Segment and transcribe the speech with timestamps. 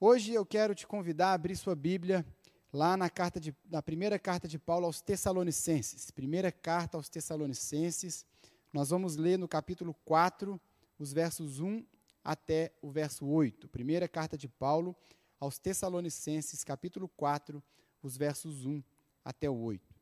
[0.00, 2.24] Hoje eu quero te convidar a abrir sua Bíblia
[2.72, 6.12] lá na, carta de, na primeira carta de Paulo aos Tessalonicenses.
[6.12, 8.24] Primeira carta aos Tessalonicenses.
[8.72, 10.60] Nós vamos ler no capítulo 4,
[11.00, 11.84] os versos 1
[12.22, 13.66] até o verso 8.
[13.66, 14.94] Primeira carta de Paulo
[15.40, 17.60] aos Tessalonicenses, capítulo 4,
[18.00, 18.80] os versos 1
[19.24, 19.97] até o 8.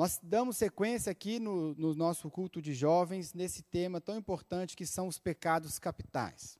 [0.00, 4.86] Nós damos sequência aqui no, no, nosso culto de jovens nesse tema tão importante que
[4.86, 6.58] são os pecados capitais.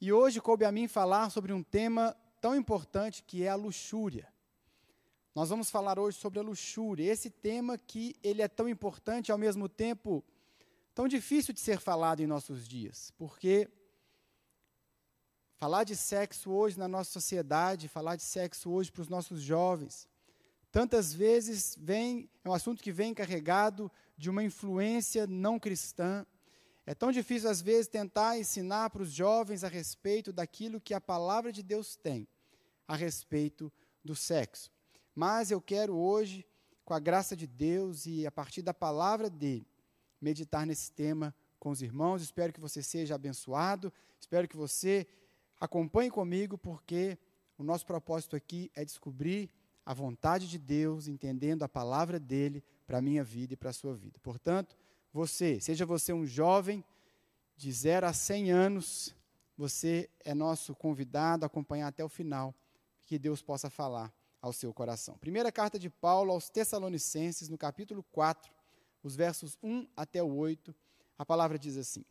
[0.00, 4.32] E hoje coube a mim falar sobre um tema tão importante que é a luxúria.
[5.34, 9.32] Nós vamos falar hoje sobre a luxúria, esse tema que ele é tão importante e
[9.32, 10.24] ao mesmo tempo
[10.94, 13.68] tão difícil de ser falado em nossos dias, porque
[15.56, 20.08] falar de sexo hoje na nossa sociedade, falar de sexo hoje para os nossos jovens,
[20.74, 26.26] tantas vezes vem, é um assunto que vem carregado de uma influência não cristã.
[26.84, 31.00] É tão difícil, às vezes, tentar ensinar para os jovens a respeito daquilo que a
[31.00, 32.26] palavra de Deus tem
[32.88, 33.72] a respeito
[34.04, 34.68] do sexo.
[35.14, 36.44] Mas eu quero hoje,
[36.84, 39.68] com a graça de Deus e a partir da palavra dele,
[40.20, 42.20] meditar nesse tema com os irmãos.
[42.20, 45.06] Espero que você seja abençoado, espero que você
[45.60, 47.16] acompanhe comigo, porque
[47.56, 49.48] o nosso propósito aqui é descobrir
[49.84, 53.72] a vontade de Deus, entendendo a palavra dele para a minha vida e para a
[53.72, 54.18] sua vida.
[54.22, 54.76] Portanto,
[55.12, 56.82] você, seja você um jovem
[57.56, 59.14] de 0 a 100 anos,
[59.56, 62.54] você é nosso convidado a acompanhar até o final,
[63.06, 65.16] que Deus possa falar ao seu coração.
[65.18, 68.50] Primeira carta de Paulo aos Tessalonicenses, no capítulo 4,
[69.02, 70.74] os versos 1 até o 8,
[71.18, 72.04] a palavra diz assim: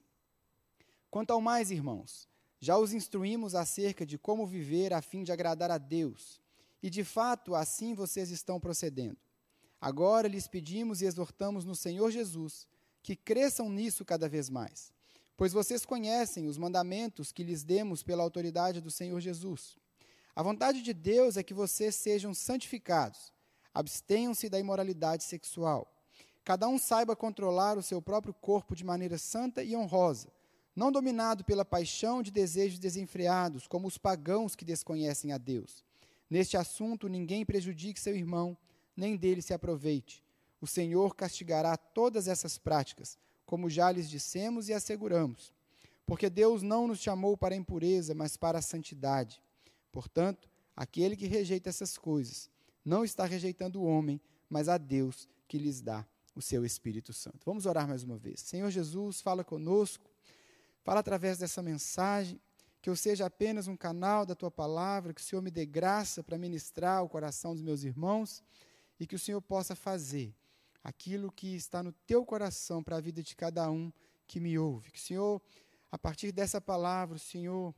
[1.09, 2.27] Quanto ao mais, irmãos,
[2.59, 6.42] já os instruímos acerca de como viver a fim de agradar a Deus
[6.83, 9.17] e de fato, assim vocês estão procedendo.
[9.79, 12.67] Agora lhes pedimos e exortamos no Senhor Jesus
[13.01, 14.91] que cresçam nisso cada vez mais,
[15.37, 19.77] pois vocês conhecem os mandamentos que lhes demos pela autoridade do Senhor Jesus.
[20.35, 23.31] A vontade de Deus é que vocês sejam santificados,
[23.73, 25.89] abstenham-se da imoralidade sexual.
[26.43, 30.27] Cada um saiba controlar o seu próprio corpo de maneira santa e honrosa,
[30.75, 35.83] não dominado pela paixão de desejos desenfreados, como os pagãos que desconhecem a Deus.
[36.33, 38.57] Neste assunto, ninguém prejudique seu irmão,
[38.97, 40.23] nem dele se aproveite.
[40.59, 45.53] O Senhor castigará todas essas práticas, como já lhes dissemos e asseguramos.
[46.07, 49.39] Porque Deus não nos chamou para a impureza, mas para a santidade.
[49.91, 52.49] Portanto, aquele que rejeita essas coisas
[52.83, 56.03] não está rejeitando o homem, mas a Deus que lhes dá
[56.35, 57.45] o seu Espírito Santo.
[57.45, 58.39] Vamos orar mais uma vez.
[58.41, 60.09] Senhor Jesus, fala conosco,
[60.83, 62.41] fala através dessa mensagem
[62.83, 66.21] que eu seja apenas um canal da tua palavra, que o Senhor me dê graça
[66.21, 68.43] para ministrar o coração dos meus irmãos
[68.99, 70.35] e que o Senhor possa fazer
[70.83, 73.89] aquilo que está no teu coração para a vida de cada um
[74.27, 74.91] que me ouve.
[74.91, 75.41] Que o Senhor,
[75.89, 77.73] a partir dessa palavra, o Senhor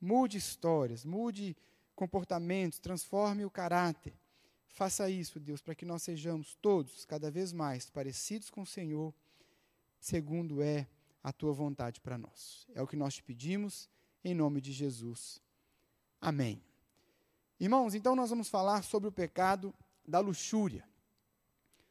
[0.00, 1.56] mude histórias, mude
[1.96, 4.14] comportamentos, transforme o caráter.
[4.68, 9.12] Faça isso, Deus, para que nós sejamos todos cada vez mais parecidos com o Senhor,
[9.98, 10.86] segundo é
[11.24, 12.68] a tua vontade para nós.
[12.72, 13.92] É o que nós te pedimos
[14.24, 15.40] em nome de Jesus.
[16.20, 16.62] Amém.
[17.60, 19.74] Irmãos, então nós vamos falar sobre o pecado
[20.06, 20.88] da luxúria.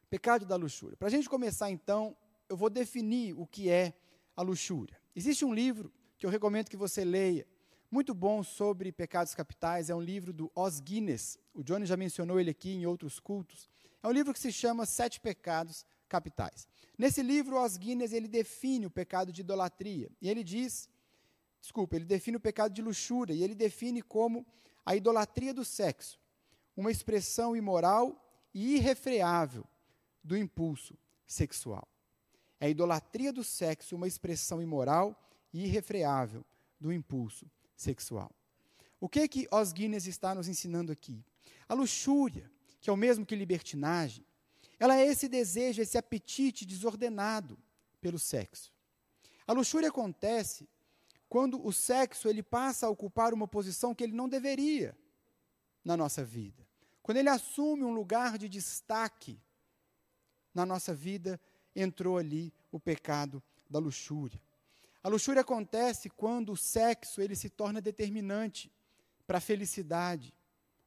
[0.09, 0.97] Pecado da luxúria.
[0.97, 2.17] Para a gente começar, então,
[2.49, 3.93] eu vou definir o que é
[4.35, 4.99] a luxúria.
[5.15, 7.47] Existe um livro que eu recomendo que você leia,
[7.89, 11.37] muito bom sobre pecados capitais, é um livro do Os Guinness.
[11.53, 13.69] O Johnny já mencionou ele aqui em outros cultos.
[14.01, 16.67] É um livro que se chama Sete Pecados Capitais.
[16.97, 20.89] Nesse livro, Os Guinness ele define o pecado de idolatria e ele diz
[21.63, 24.45] desculpa, ele define o pecado de luxúria e ele define como
[24.85, 26.19] a idolatria do sexo,
[26.75, 28.21] uma expressão imoral
[28.53, 29.65] e irrefreável
[30.21, 30.93] do impulso
[31.25, 31.87] sexual.
[32.59, 35.17] É a idolatria do sexo uma expressão imoral
[35.53, 36.45] e irrefreável
[36.77, 38.29] do impulso sexual.
[38.99, 41.23] O que é que Os Guinness está nos ensinando aqui?
[41.69, 44.25] A luxúria, que é o mesmo que libertinagem,
[44.77, 47.57] ela é esse desejo, esse apetite desordenado
[48.01, 48.73] pelo sexo.
[49.47, 50.67] A luxúria acontece
[51.33, 54.95] quando o sexo ele passa a ocupar uma posição que ele não deveria
[55.83, 56.63] na nossa vida.
[57.01, 59.41] Quando ele assume um lugar de destaque
[60.53, 61.41] na nossa vida,
[61.75, 64.39] entrou ali o pecado da luxúria.
[65.01, 68.71] A luxúria acontece quando o sexo ele se torna determinante
[69.25, 70.35] para a felicidade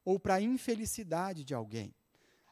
[0.05, 1.93] ou para a infelicidade de alguém.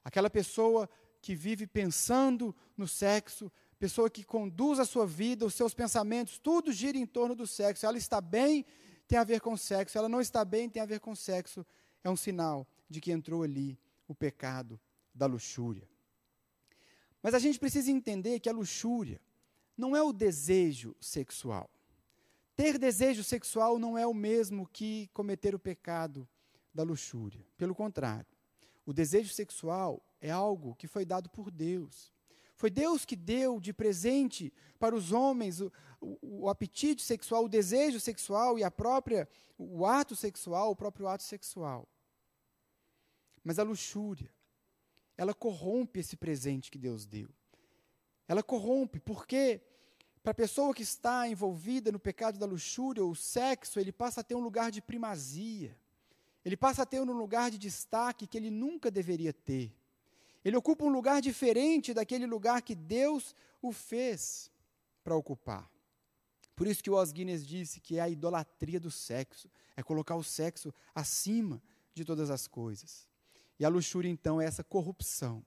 [0.03, 0.89] Aquela pessoa
[1.21, 3.49] que vive pensando no sexo,
[3.79, 7.85] pessoa que conduz a sua vida, os seus pensamentos, tudo gira em torno do sexo.
[7.85, 8.65] Ela está bem,
[9.07, 9.97] tem a ver com sexo.
[9.97, 11.65] Ela não está bem, tem a ver com sexo.
[12.03, 14.79] É um sinal de que entrou ali o pecado
[15.13, 15.87] da luxúria.
[17.21, 19.19] Mas a gente precisa entender que a luxúria
[19.77, 21.69] não é o desejo sexual.
[22.55, 26.27] Ter desejo sexual não é o mesmo que cometer o pecado
[26.73, 27.45] da luxúria.
[27.57, 28.27] Pelo contrário,
[28.85, 32.13] o desejo sexual é algo que foi dado por Deus.
[32.55, 37.49] Foi Deus que deu de presente para os homens o, o, o, apetite sexual, o
[37.49, 41.87] desejo sexual e a própria o ato sexual, o próprio ato sexual.
[43.43, 44.33] Mas a luxúria,
[45.17, 47.29] ela corrompe esse presente que Deus deu.
[48.27, 49.61] Ela corrompe porque
[50.23, 54.23] para a pessoa que está envolvida no pecado da luxúria, o sexo, ele passa a
[54.23, 55.77] ter um lugar de primazia.
[56.43, 59.71] Ele passa a ter um lugar de destaque que ele nunca deveria ter.
[60.45, 64.51] Ele ocupa um lugar diferente daquele lugar que Deus o fez
[65.03, 65.67] para ocupar.
[66.55, 70.15] Por isso que o Os Guinness disse que é a idolatria do sexo, é colocar
[70.15, 71.61] o sexo acima
[71.95, 73.07] de todas as coisas.
[73.59, 75.43] E a luxúria, então, é essa corrupção.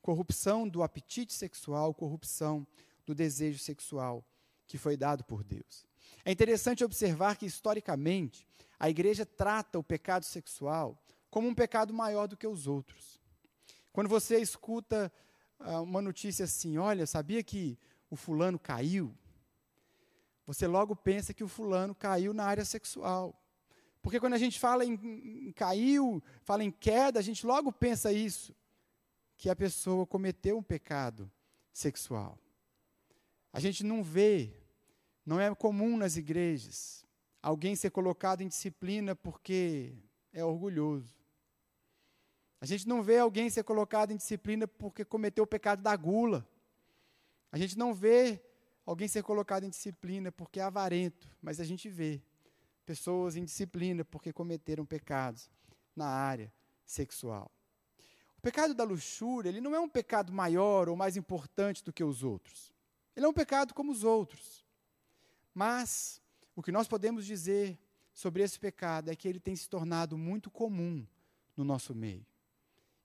[0.00, 2.64] Corrupção do apetite sexual, corrupção
[3.04, 4.24] do desejo sexual
[4.68, 5.84] que foi dado por Deus.
[6.24, 8.46] É interessante observar que, historicamente,
[8.78, 10.96] a igreja trata o pecado sexual
[11.28, 13.17] como um pecado maior do que os outros.
[13.98, 15.12] Quando você escuta
[15.58, 17.76] uh, uma notícia assim, olha, sabia que
[18.08, 19.12] o fulano caiu?
[20.46, 23.34] Você logo pensa que o fulano caiu na área sexual.
[24.00, 28.54] Porque quando a gente fala em caiu, fala em queda, a gente logo pensa isso,
[29.36, 31.28] que a pessoa cometeu um pecado
[31.72, 32.38] sexual.
[33.52, 34.62] A gente não vê,
[35.26, 37.04] não é comum nas igrejas,
[37.42, 39.92] alguém ser colocado em disciplina porque
[40.32, 41.17] é orgulhoso.
[42.60, 46.46] A gente não vê alguém ser colocado em disciplina porque cometeu o pecado da gula.
[47.52, 48.42] A gente não vê
[48.84, 52.20] alguém ser colocado em disciplina porque é avarento, mas a gente vê
[52.84, 55.50] pessoas em disciplina porque cometeram pecados
[55.94, 56.52] na área
[56.84, 57.50] sexual.
[58.36, 62.02] O pecado da luxúria, ele não é um pecado maior ou mais importante do que
[62.02, 62.72] os outros.
[63.14, 64.64] Ele é um pecado como os outros.
[65.52, 66.22] Mas
[66.56, 67.78] o que nós podemos dizer
[68.14, 71.06] sobre esse pecado é que ele tem se tornado muito comum
[71.56, 72.24] no nosso meio.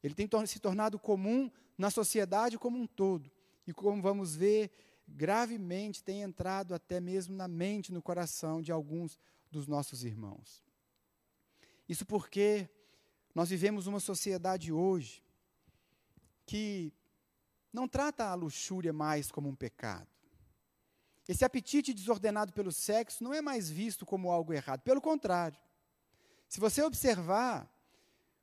[0.04, 3.32] Ele tem se tornado comum na sociedade como um todo.
[3.66, 4.70] E como vamos ver,
[5.08, 9.18] gravemente tem entrado até mesmo na mente, no coração de alguns
[9.50, 10.62] dos nossos irmãos.
[11.88, 12.70] Isso porque
[13.34, 15.24] nós vivemos uma sociedade hoje
[16.46, 16.94] que
[17.72, 20.08] não trata a luxúria mais como um pecado.
[21.28, 25.58] Esse apetite desordenado pelo sexo não é mais visto como algo errado, pelo contrário.
[26.50, 27.73] Se você observar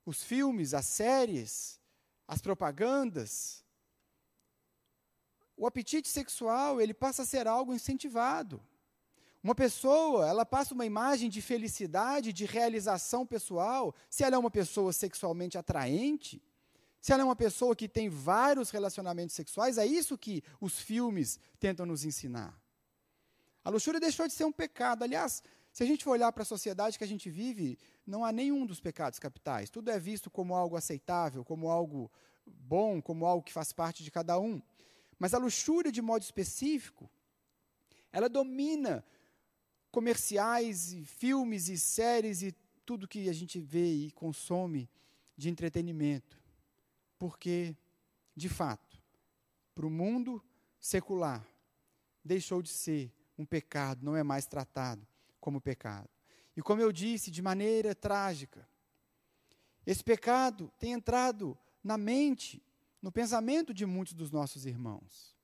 [0.04, 1.80] os filmes, as séries,
[2.26, 3.64] as propagandas,
[5.56, 8.62] o apetite sexual, ele passa a ser algo incentivado.
[9.42, 14.50] Uma pessoa, ela passa uma imagem de felicidade, de realização pessoal, se ela é uma
[14.50, 16.42] pessoa sexualmente atraente,
[17.00, 21.38] se ela é uma pessoa que tem vários relacionamentos sexuais, é isso que os filmes
[21.58, 22.58] tentam nos ensinar.
[23.64, 25.02] A luxúria deixou de ser um pecado.
[25.02, 25.42] Aliás,
[25.72, 28.66] se a gente for olhar para a sociedade que a gente vive, não há nenhum
[28.66, 29.70] dos pecados capitais.
[29.70, 32.10] Tudo é visto como algo aceitável, como algo
[32.44, 34.60] bom, como algo que faz parte de cada um.
[35.18, 37.08] Mas a luxúria, de modo específico,
[38.12, 39.04] ela domina
[39.92, 42.52] comerciais, e filmes e séries e
[42.84, 44.90] tudo que a gente vê e consome
[45.36, 46.40] de entretenimento.
[47.18, 47.76] Porque,
[48.34, 49.00] de fato,
[49.74, 50.42] para o mundo
[50.80, 51.46] secular,
[52.24, 55.06] deixou de ser um pecado, não é mais tratado
[55.40, 56.08] como pecado.
[56.56, 58.68] E como eu disse, de maneira trágica,
[59.86, 62.62] esse pecado tem entrado na mente,
[63.00, 65.34] no pensamento de muitos dos nossos irmãos.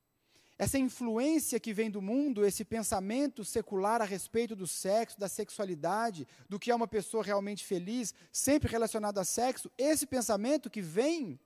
[0.58, 6.26] Essa influência que vem do mundo, esse pensamento secular a respeito do sexo, da sexualidade,
[6.48, 11.38] do que é uma pessoa realmente feliz, sempre relacionado a sexo, esse pensamento que vem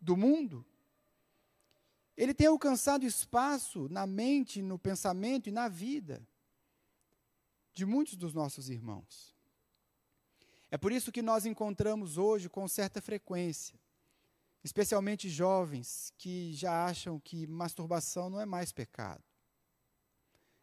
[0.00, 0.64] do mundo,
[2.16, 6.26] ele tem alcançado espaço na mente, no pensamento e na vida
[7.78, 9.32] de muitos dos nossos irmãos.
[10.68, 13.78] É por isso que nós encontramos hoje com certa frequência,
[14.64, 19.22] especialmente jovens que já acham que masturbação não é mais pecado.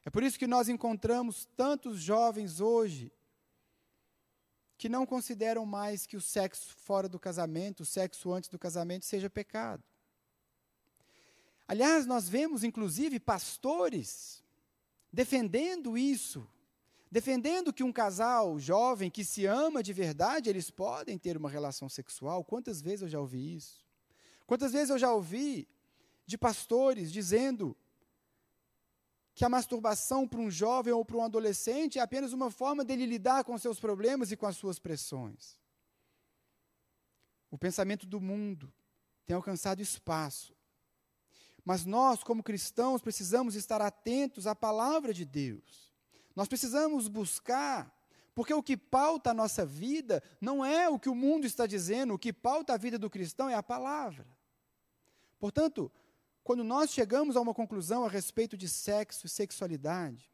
[0.03, 3.09] É por isso que nós encontramos tantos jovens hoje
[4.77, 9.05] que não consideram mais que o sexo fora do casamento, o sexo antes do casamento,
[9.05, 9.81] seja pecado.
[11.65, 14.43] Aliás, nós vemos inclusive pastores
[15.13, 16.45] defendendo isso,
[17.11, 21.87] defendendo que um casal jovem que se ama de verdade, eles podem ter uma relação
[21.87, 22.43] sexual.
[22.43, 23.85] Quantas vezes eu já ouvi isso?
[24.45, 25.67] Quantas vezes eu já ouvi
[26.25, 27.75] de pastores dizendo
[29.33, 33.05] que a masturbação para um jovem ou para um adolescente é apenas uma forma dele
[33.05, 35.57] lidar com seus problemas e com as suas pressões.
[37.51, 38.73] O pensamento do mundo
[39.25, 40.55] tem alcançado espaço.
[41.65, 45.84] Mas nós, como cristãos, precisamos estar atentos à palavra de Deus.
[46.35, 47.91] Nós precisamos buscar,
[48.33, 52.13] porque o que pauta a nossa vida não é o que o mundo está dizendo,
[52.13, 54.27] o que pauta a vida do cristão é a palavra.
[55.39, 55.91] Portanto,
[56.43, 60.29] quando nós chegamos a uma conclusão a respeito de sexo e sexualidade,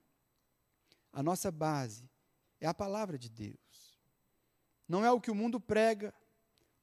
[1.14, 2.10] a nossa base
[2.60, 4.00] é a palavra de Deus.
[4.88, 6.14] Não é o que o mundo prega,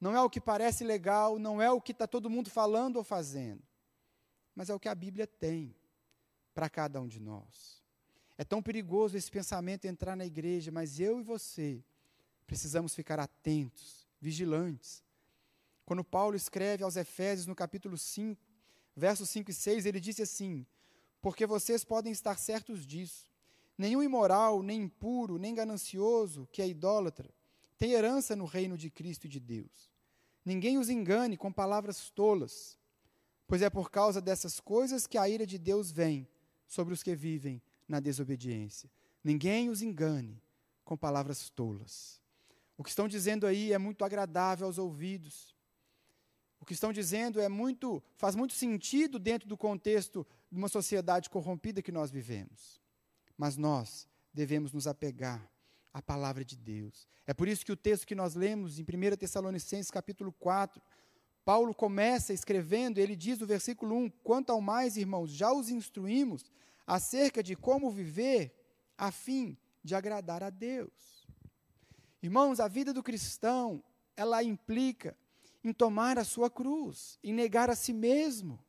[0.01, 3.05] não é o que parece legal, não é o que está todo mundo falando ou
[3.05, 3.63] fazendo,
[4.55, 5.75] mas é o que a Bíblia tem
[6.55, 7.78] para cada um de nós.
[8.39, 11.83] É tão perigoso esse pensamento entrar na igreja, mas eu e você
[12.47, 15.03] precisamos ficar atentos, vigilantes.
[15.85, 18.41] Quando Paulo escreve aos Efésios no capítulo 5,
[18.95, 20.65] versos 5 e 6, ele disse assim:
[21.21, 23.27] Porque vocês podem estar certos disso.
[23.77, 27.29] Nenhum imoral, nem impuro, nem ganancioso, que é idólatra,
[27.77, 29.91] tem herança no reino de Cristo e de Deus.
[30.45, 32.79] Ninguém os engane com palavras tolas,
[33.49, 36.29] pois é por causa dessas coisas que a ira de Deus vem
[36.67, 38.91] sobre os que vivem na desobediência.
[39.25, 40.41] Ninguém os engane
[40.85, 42.21] com palavras tolas.
[42.77, 45.55] O que estão dizendo aí é muito agradável aos ouvidos.
[46.61, 51.31] O que estão dizendo é muito, faz muito sentido dentro do contexto de uma sociedade
[51.31, 52.81] corrompida que nós vivemos.
[53.37, 55.51] Mas nós devemos nos apegar
[55.93, 57.09] à palavra de Deus.
[57.27, 60.81] É por isso que o texto que nós lemos em 1 Tessalonicenses capítulo 4,
[61.45, 66.51] Paulo começa escrevendo, ele diz no versículo 1: Quanto ao mais, irmãos, já os instruímos
[66.89, 68.55] acerca de como viver
[68.97, 71.29] a fim de agradar a Deus.
[72.23, 73.85] Irmãos, a vida do cristão,
[74.17, 75.15] ela implica
[75.63, 78.65] em tomar a sua cruz, em negar a si mesmo.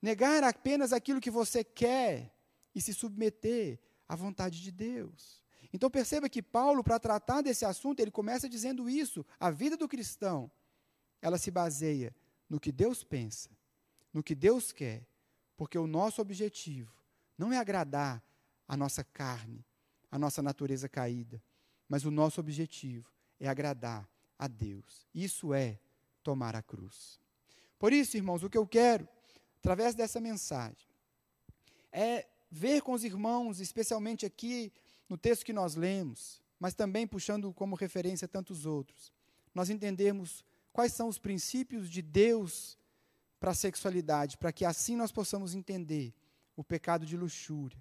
[0.00, 2.34] Negar apenas aquilo que você quer
[2.74, 5.42] e se submeter à vontade de Deus.
[5.74, 9.26] Então perceba que Paulo, para tratar desse assunto, ele começa dizendo isso.
[9.38, 10.50] A vida do cristão,
[11.20, 12.14] ela se baseia
[12.48, 13.50] no que Deus pensa,
[14.12, 15.06] no que Deus quer,
[15.56, 16.92] porque o nosso objetivo
[17.36, 18.22] não é agradar
[18.66, 19.64] a nossa carne,
[20.10, 21.42] a nossa natureza caída,
[21.88, 24.08] mas o nosso objetivo é agradar
[24.38, 25.06] a Deus.
[25.14, 25.78] Isso é
[26.22, 27.20] tomar a cruz.
[27.78, 29.08] Por isso, irmãos, o que eu quero,
[29.58, 30.88] através dessa mensagem,
[31.92, 34.72] é ver com os irmãos, especialmente aqui
[35.08, 39.12] no texto que nós lemos, mas também puxando como referência tantos outros,
[39.54, 42.78] nós entendermos quais são os princípios de Deus
[43.44, 46.14] para a sexualidade, para que assim nós possamos entender
[46.56, 47.76] o pecado de luxúria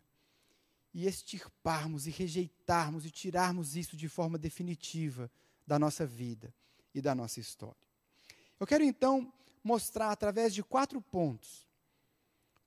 [0.93, 5.31] e extirparmos e rejeitarmos e tirarmos isso de forma definitiva
[5.65, 6.53] da nossa vida
[6.93, 7.87] e da nossa história.
[8.59, 9.31] Eu quero então
[9.63, 11.65] mostrar através de quatro pontos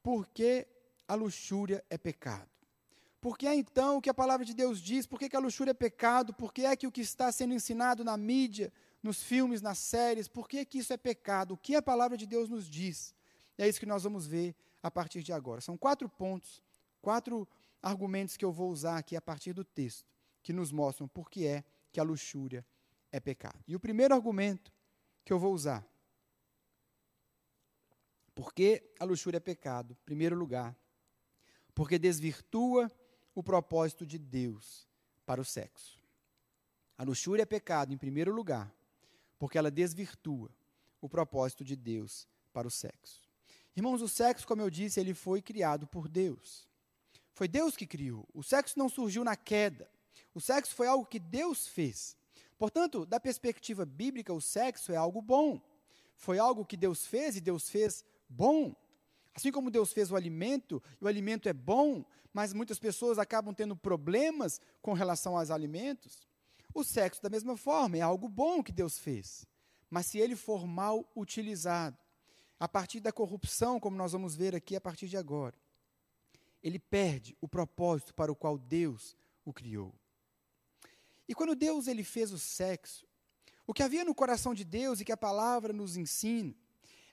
[0.03, 0.67] por que
[1.07, 2.49] a luxúria é pecado.
[3.21, 5.07] Por que é então o que a palavra de Deus diz?
[5.07, 6.33] Por que, que a luxúria é pecado?
[6.33, 8.73] Por que é que o que está sendo ensinado na mídia,
[9.07, 11.55] nos filmes, nas séries, por que, que isso é pecado?
[11.55, 13.15] O que a palavra de Deus nos diz?
[13.57, 15.61] É isso que nós vamos ver a partir de agora.
[15.61, 16.63] São quatro pontos,
[17.01, 17.49] quatro
[17.83, 20.05] argumentos que eu vou usar aqui a partir do texto,
[20.43, 22.67] que nos mostram por que é que a luxúria
[23.13, 23.63] é pecado.
[23.67, 24.73] E o primeiro argumento
[25.25, 25.87] que eu vou usar,
[28.35, 29.97] por que a luxúria é pecado?
[30.03, 30.77] Em primeiro lugar,
[31.75, 32.91] porque desvirtua
[33.35, 34.87] o propósito de Deus
[35.25, 35.99] para o sexo.
[36.99, 38.75] A luxúria é pecado, em primeiro lugar,
[39.39, 40.51] porque ela desvirtua
[41.01, 43.23] o propósito de Deus para o sexo.
[43.77, 46.67] Irmãos, o sexo, como eu disse, ele foi criado por Deus.
[47.33, 48.27] Foi Deus que criou.
[48.33, 49.91] O sexo não surgiu na queda.
[50.35, 52.17] O sexo foi algo que Deus fez.
[52.57, 55.61] Portanto, da perspectiva bíblica, o sexo é algo bom.
[56.17, 58.75] Foi algo que Deus fez e Deus fez bom.
[59.35, 62.03] Assim como Deus fez o alimento, e o alimento é bom,
[62.33, 66.27] mas muitas pessoas acabam tendo problemas com relação aos alimentos.
[66.77, 69.47] O sexo, da mesma forma, é algo bom que Deus fez.
[69.89, 71.97] Mas se ele for mal utilizado,
[72.61, 75.59] a partir da corrupção, como nós vamos ver aqui a partir de agora,
[76.63, 79.95] ele perde o propósito para o qual Deus o criou.
[81.27, 83.07] E quando Deus ele fez o sexo,
[83.67, 86.55] o que havia no coração de Deus e que a palavra nos ensina,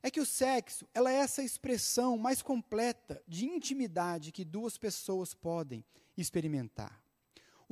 [0.01, 5.33] é que o sexo ela é essa expressão mais completa de intimidade que duas pessoas
[5.33, 5.85] podem
[6.17, 7.02] experimentar.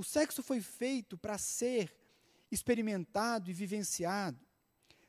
[0.01, 1.96] O sexo foi feito para ser
[2.51, 4.43] experimentado e vivenciado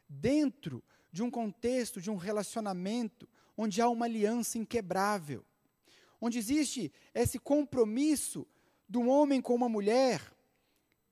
[0.06, 5.42] dentro de um contexto, de um relacionamento onde há uma aliança inquebrável,
[6.20, 8.46] onde existe esse compromisso
[8.86, 10.20] de um homem com uma mulher,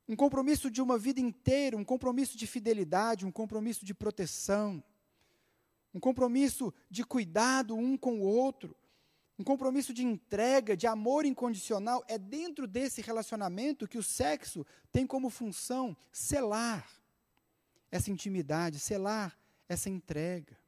[0.06, 4.84] um compromisso de uma vida inteira, um compromisso de fidelidade, um compromisso de proteção,
[5.94, 8.76] um compromisso de cuidado um com o outro,
[9.40, 12.04] um compromisso de entrega, de amor incondicional.
[12.06, 16.86] É dentro desse relacionamento que o sexo tem como função selar
[17.90, 20.58] essa intimidade, selar essa entrega,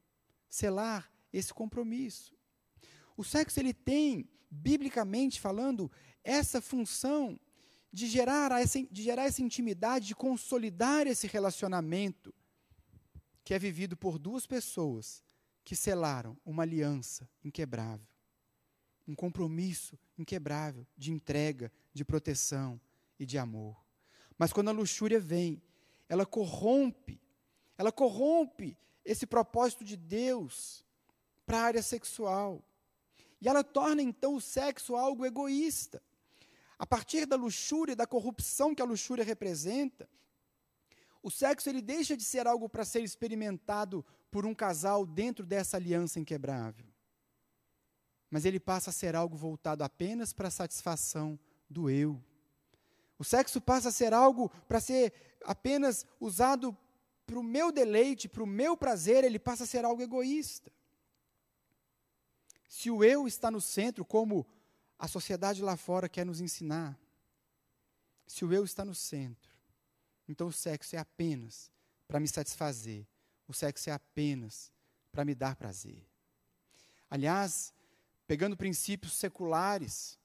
[0.49, 2.35] selar esse compromisso.
[3.15, 5.91] O sexo ele tem, biblicamente falando,
[6.23, 7.39] essa função
[7.91, 12.33] de gerar essa, de gerar essa intimidade, de consolidar esse relacionamento
[13.43, 15.23] que é vivido por duas pessoas
[15.63, 18.07] que selaram uma aliança inquebrável,
[19.07, 22.79] um compromisso inquebrável de entrega, de proteção
[23.19, 23.75] e de amor.
[24.37, 25.61] Mas quando a luxúria vem,
[26.07, 27.21] ela corrompe,
[27.77, 30.83] ela corrompe esse propósito de Deus
[31.45, 32.63] para a área sexual.
[33.41, 36.01] E ela torna então o sexo algo egoísta.
[36.79, 40.09] A partir da luxúria, da corrupção que a luxúria representa,
[41.21, 45.77] o sexo ele deixa de ser algo para ser experimentado por um casal dentro dessa
[45.77, 46.92] aliança inquebrável.
[48.33, 52.19] Mas ele passa a ser algo voltado apenas para a satisfação do eu.
[53.19, 55.13] O sexo passa a ser algo para ser
[55.45, 56.75] apenas usado
[57.27, 60.71] para o meu deleite, para o meu prazer, ele passa a ser algo egoísta.
[62.67, 64.47] Se o eu está no centro, como
[64.97, 66.99] a sociedade lá fora quer nos ensinar,
[68.25, 69.55] se o eu está no centro,
[70.27, 71.71] então o sexo é apenas
[72.07, 73.05] para me satisfazer,
[73.47, 74.71] o sexo é apenas
[75.11, 76.03] para me dar prazer.
[77.11, 77.72] Aliás,
[78.27, 80.17] pegando princípios seculares,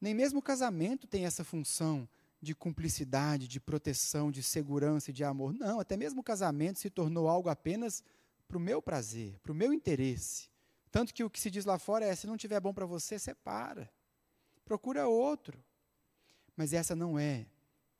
[0.00, 2.08] nem mesmo o casamento tem essa função
[2.40, 5.54] de cumplicidade, de proteção, de segurança e de amor.
[5.54, 8.02] Não, até mesmo o casamento se tornou algo apenas
[8.46, 10.48] para o meu prazer, para o meu interesse.
[10.90, 13.18] Tanto que o que se diz lá fora é: se não tiver bom para você,
[13.18, 13.90] separa.
[14.64, 15.62] Procura outro.
[16.56, 17.46] Mas essa não é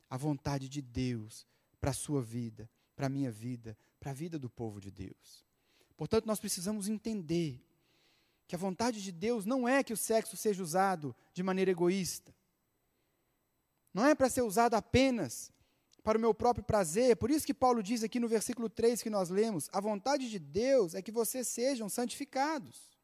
[0.09, 1.45] a vontade de Deus
[1.79, 5.45] para a sua vida, para a minha vida, para a vida do povo de Deus.
[5.95, 7.63] Portanto, nós precisamos entender
[8.47, 12.33] que a vontade de Deus não é que o sexo seja usado de maneira egoísta.
[13.93, 15.51] Não é para ser usado apenas
[16.03, 17.17] para o meu próprio prazer.
[17.17, 20.39] Por isso que Paulo diz aqui no versículo 3 que nós lemos: a vontade de
[20.39, 22.97] Deus é que vocês sejam santificados.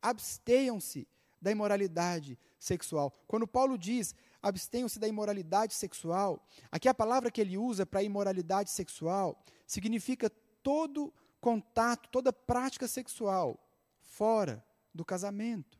[0.00, 1.08] Abstenham-se
[1.42, 3.12] da imoralidade sexual.
[3.26, 8.70] Quando Paulo diz abstenham-se da imoralidade sexual, aqui a palavra que ele usa para imoralidade
[8.70, 10.30] sexual significa
[10.62, 13.58] todo contato, toda prática sexual
[14.00, 14.64] fora
[14.96, 15.78] do casamento.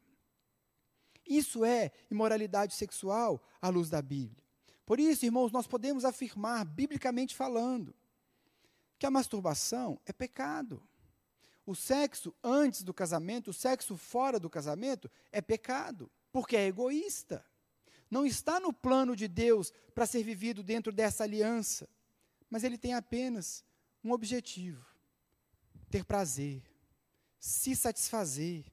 [1.26, 4.44] Isso é imoralidade sexual à luz da Bíblia.
[4.84, 7.92] Por isso, irmãos, nós podemos afirmar, biblicamente falando,
[8.98, 10.80] que a masturbação é pecado.
[11.66, 17.44] O sexo antes do casamento, o sexo fora do casamento é pecado, porque é egoísta.
[18.08, 21.88] Não está no plano de Deus para ser vivido dentro dessa aliança,
[22.48, 23.64] mas ele tem apenas
[24.04, 24.86] um objetivo:
[25.90, 26.62] ter prazer,
[27.40, 28.64] se satisfazer.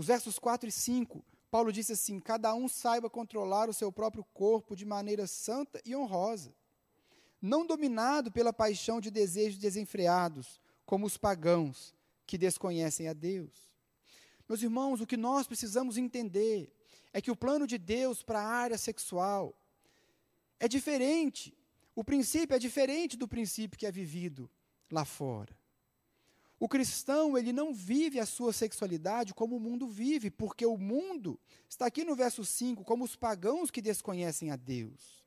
[0.00, 4.24] Os versos 4 e 5, Paulo disse assim: Cada um saiba controlar o seu próprio
[4.32, 6.54] corpo de maneira santa e honrosa,
[7.38, 11.94] não dominado pela paixão de desejos desenfreados como os pagãos
[12.26, 13.70] que desconhecem a Deus.
[14.48, 16.74] Meus irmãos, o que nós precisamos entender
[17.12, 19.54] é que o plano de Deus para a área sexual
[20.58, 21.54] é diferente.
[21.94, 24.48] O princípio é diferente do princípio que é vivido
[24.90, 25.59] lá fora.
[26.60, 31.40] O cristão, ele não vive a sua sexualidade como o mundo vive, porque o mundo,
[31.66, 35.24] está aqui no verso 5, como os pagãos que desconhecem a Deus.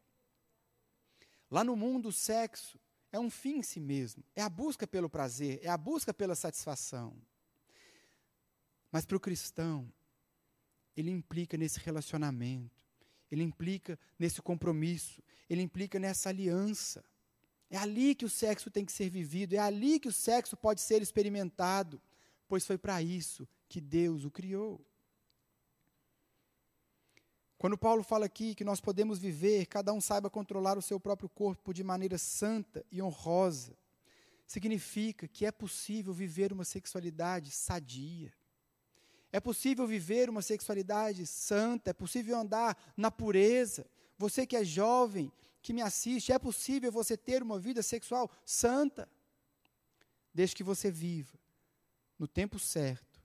[1.50, 2.80] Lá no mundo, o sexo
[3.12, 6.36] é um fim em si mesmo, é a busca pelo prazer, é a busca pela
[6.36, 7.20] satisfação.
[8.92, 9.92] Mas para o cristão,
[10.96, 12.80] ele implica nesse relacionamento,
[13.32, 17.04] ele implica nesse compromisso, ele implica nessa aliança.
[17.74, 20.80] É ali que o sexo tem que ser vivido, é ali que o sexo pode
[20.80, 22.00] ser experimentado,
[22.48, 24.80] pois foi para isso que Deus o criou.
[27.58, 31.28] Quando Paulo fala aqui que nós podemos viver, cada um saiba controlar o seu próprio
[31.28, 33.76] corpo de maneira santa e honrosa,
[34.46, 38.32] significa que é possível viver uma sexualidade sadia.
[39.32, 43.84] É possível viver uma sexualidade santa, é possível andar na pureza.
[44.16, 45.32] Você que é jovem,
[45.64, 49.10] que me assiste, é possível você ter uma vida sexual santa,
[50.34, 51.40] desde que você viva
[52.20, 53.22] no tempo certo,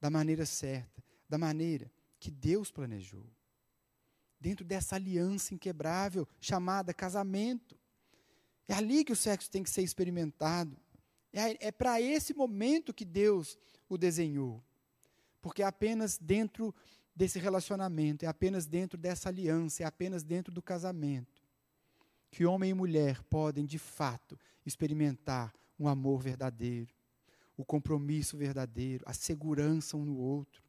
[0.00, 3.24] da maneira certa, da maneira que Deus planejou
[4.40, 7.78] dentro dessa aliança inquebrável chamada casamento.
[8.66, 10.76] É ali que o sexo tem que ser experimentado.
[11.32, 13.56] É, é para esse momento que Deus
[13.88, 14.64] o desenhou.
[15.40, 16.74] Porque é apenas dentro
[17.14, 21.31] desse relacionamento, é apenas dentro dessa aliança, é apenas dentro do casamento
[22.32, 26.92] que homem e mulher podem, de fato, experimentar um amor verdadeiro,
[27.56, 30.60] o compromisso verdadeiro, a segurança um no outro,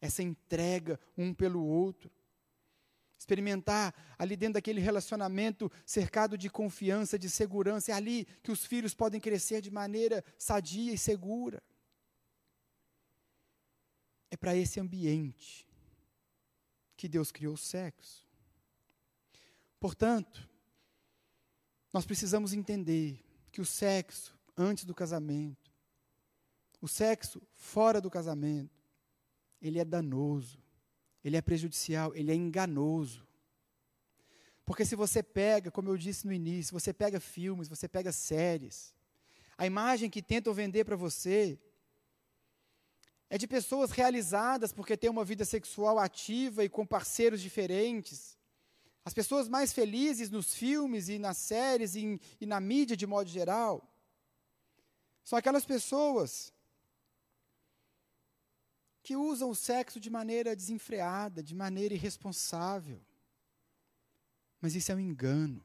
[0.00, 2.10] essa entrega um pelo outro
[3.18, 7.90] experimentar ali dentro daquele relacionamento cercado de confiança, de segurança.
[7.90, 11.62] É ali que os filhos podem crescer de maneira sadia e segura.
[14.30, 15.66] É para esse ambiente
[16.96, 18.26] que Deus criou o sexo.
[19.80, 20.48] Portanto,
[21.96, 23.18] nós precisamos entender
[23.50, 25.72] que o sexo antes do casamento,
[26.78, 28.84] o sexo fora do casamento,
[29.62, 30.62] ele é danoso,
[31.24, 33.26] ele é prejudicial, ele é enganoso.
[34.62, 38.94] Porque se você pega, como eu disse no início, você pega filmes, você pega séries,
[39.56, 41.58] a imagem que tentam vender para você
[43.30, 48.35] é de pessoas realizadas porque têm uma vida sexual ativa e com parceiros diferentes.
[49.06, 53.30] As pessoas mais felizes nos filmes e nas séries e, e na mídia de modo
[53.30, 53.88] geral
[55.22, 56.52] são aquelas pessoas
[59.04, 63.00] que usam o sexo de maneira desenfreada, de maneira irresponsável.
[64.60, 65.64] Mas isso é um engano.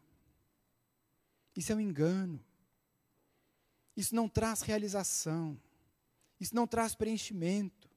[1.55, 2.39] Isso é um engano.
[3.97, 5.59] Isso não traz realização.
[6.39, 7.89] Isso não traz preenchimento.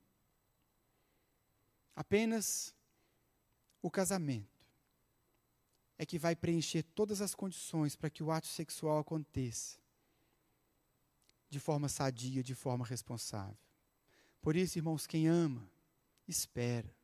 [1.95, 2.75] Apenas
[3.83, 4.54] o casamento
[6.05, 9.79] é que vai preencher todas as condições para que o ato sexual aconteça
[11.49, 13.57] de forma sadia, de forma responsável.
[14.41, 15.69] Por isso, irmãos, quem ama,
[16.29, 16.95] espera.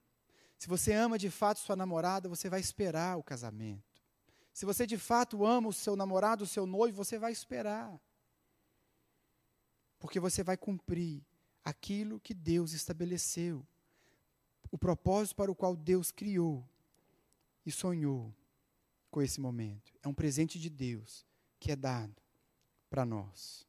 [0.58, 4.02] Se você ama de fato sua namorada, você vai esperar o casamento.
[4.52, 7.98] Se você de fato ama o seu namorado, o seu noivo, você vai esperar.
[9.98, 11.24] Porque você vai cumprir
[11.64, 13.66] aquilo que Deus estabeleceu,
[14.70, 16.68] o propósito para o qual Deus criou
[17.64, 18.34] e sonhou
[19.10, 19.92] com esse momento.
[20.02, 21.26] É um presente de Deus
[21.58, 22.14] que é dado
[22.88, 23.66] para nós.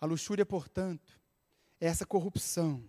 [0.00, 1.18] A luxúria, portanto,
[1.80, 2.88] é essa corrupção,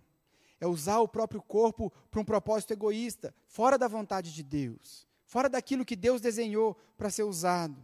[0.60, 5.48] é usar o próprio corpo para um propósito egoísta, fora da vontade de Deus, fora
[5.48, 7.76] daquilo que Deus desenhou para ser usado.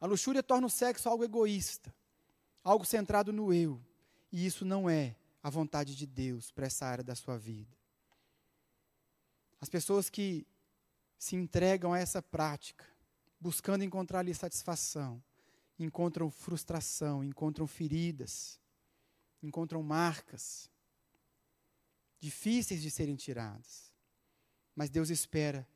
[0.00, 1.94] A luxúria torna o sexo algo egoísta,
[2.62, 3.80] algo centrado no eu,
[4.30, 7.76] e isso não é a vontade de Deus para essa área da sua vida.
[9.60, 10.46] As pessoas que
[11.18, 12.84] se entregam a essa prática,
[13.40, 15.22] buscando encontrar ali satisfação,
[15.78, 18.60] encontram frustração, encontram feridas,
[19.42, 20.70] encontram marcas
[22.20, 23.92] difíceis de serem tiradas.
[24.74, 25.68] Mas Deus espera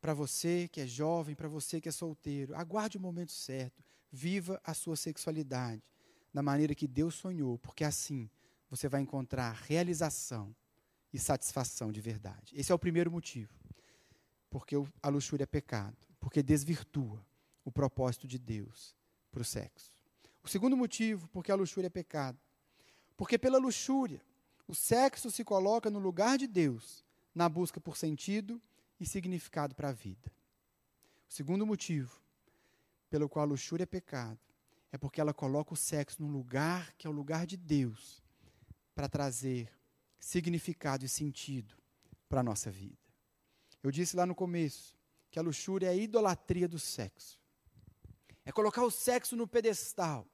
[0.00, 4.60] para você que é jovem, para você que é solteiro, aguarde o momento certo, viva
[4.64, 5.82] a sua sexualidade
[6.32, 8.30] da maneira que Deus sonhou, porque assim
[8.70, 10.54] você vai encontrar realização
[11.12, 12.54] e satisfação de verdade.
[12.56, 13.57] Esse é o primeiro motivo.
[14.50, 17.24] Porque a luxúria é pecado, porque desvirtua
[17.64, 18.96] o propósito de Deus
[19.30, 19.92] para o sexo.
[20.42, 22.38] O segundo motivo, porque a luxúria é pecado,
[23.16, 24.22] porque pela luxúria
[24.66, 28.60] o sexo se coloca no lugar de Deus na busca por sentido
[28.98, 30.32] e significado para a vida.
[31.28, 32.20] O segundo motivo
[33.10, 34.38] pelo qual a luxúria é pecado
[34.90, 38.22] é porque ela coloca o sexo no lugar que é o lugar de Deus
[38.94, 39.70] para trazer
[40.18, 41.74] significado e sentido
[42.28, 43.07] para a nossa vida.
[43.82, 44.96] Eu disse lá no começo
[45.30, 47.38] que a luxúria é a idolatria do sexo.
[48.44, 50.26] É colocar o sexo no pedestal.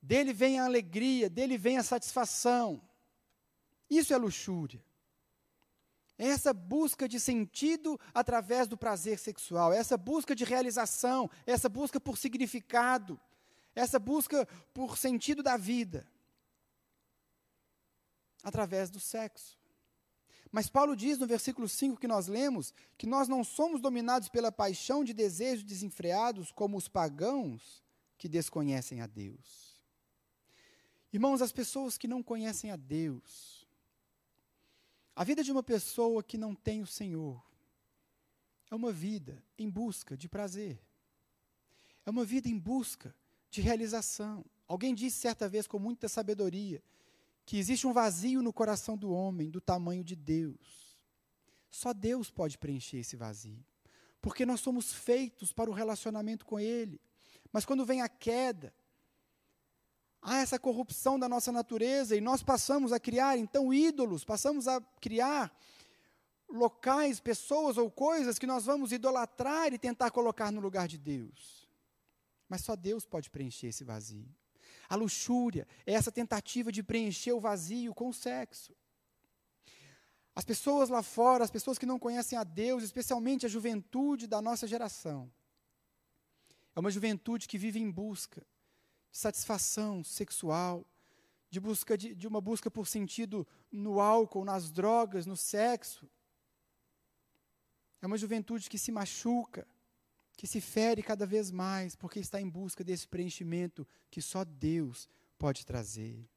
[0.00, 2.80] Dele vem a alegria, dele vem a satisfação.
[3.90, 4.82] Isso é luxúria.
[6.18, 11.52] É essa busca de sentido através do prazer sexual, é essa busca de realização, é
[11.52, 13.20] essa busca por significado,
[13.74, 16.06] essa busca por sentido da vida,
[18.42, 19.55] através do sexo.
[20.56, 24.50] Mas Paulo diz no versículo 5 que nós lemos que nós não somos dominados pela
[24.50, 27.84] paixão de desejos desenfreados como os pagãos
[28.16, 29.78] que desconhecem a Deus.
[31.12, 33.66] Irmãos, as pessoas que não conhecem a Deus,
[35.14, 37.44] a vida de uma pessoa que não tem o Senhor,
[38.70, 40.80] é uma vida em busca de prazer,
[42.06, 43.14] é uma vida em busca
[43.50, 44.42] de realização.
[44.66, 46.82] Alguém disse certa vez com muita sabedoria
[47.46, 50.98] que existe um vazio no coração do homem do tamanho de Deus.
[51.70, 53.64] Só Deus pode preencher esse vazio.
[54.20, 57.00] Porque nós somos feitos para o relacionamento com Ele.
[57.52, 58.74] Mas quando vem a queda,
[60.20, 64.80] há essa corrupção da nossa natureza e nós passamos a criar então ídolos, passamos a
[65.00, 65.56] criar
[66.48, 71.70] locais, pessoas ou coisas que nós vamos idolatrar e tentar colocar no lugar de Deus.
[72.48, 74.28] Mas só Deus pode preencher esse vazio.
[74.88, 78.74] A luxúria é essa tentativa de preencher o vazio com o sexo.
[80.34, 84.42] As pessoas lá fora, as pessoas que não conhecem a Deus, especialmente a juventude da
[84.42, 85.32] nossa geração,
[86.74, 88.46] é uma juventude que vive em busca
[89.10, 90.86] de satisfação sexual,
[91.48, 96.06] de, busca de, de uma busca por sentido no álcool, nas drogas, no sexo.
[98.02, 99.66] É uma juventude que se machuca,
[100.36, 105.08] que se fere cada vez mais, porque está em busca desse preenchimento que só Deus
[105.38, 106.28] pode trazer.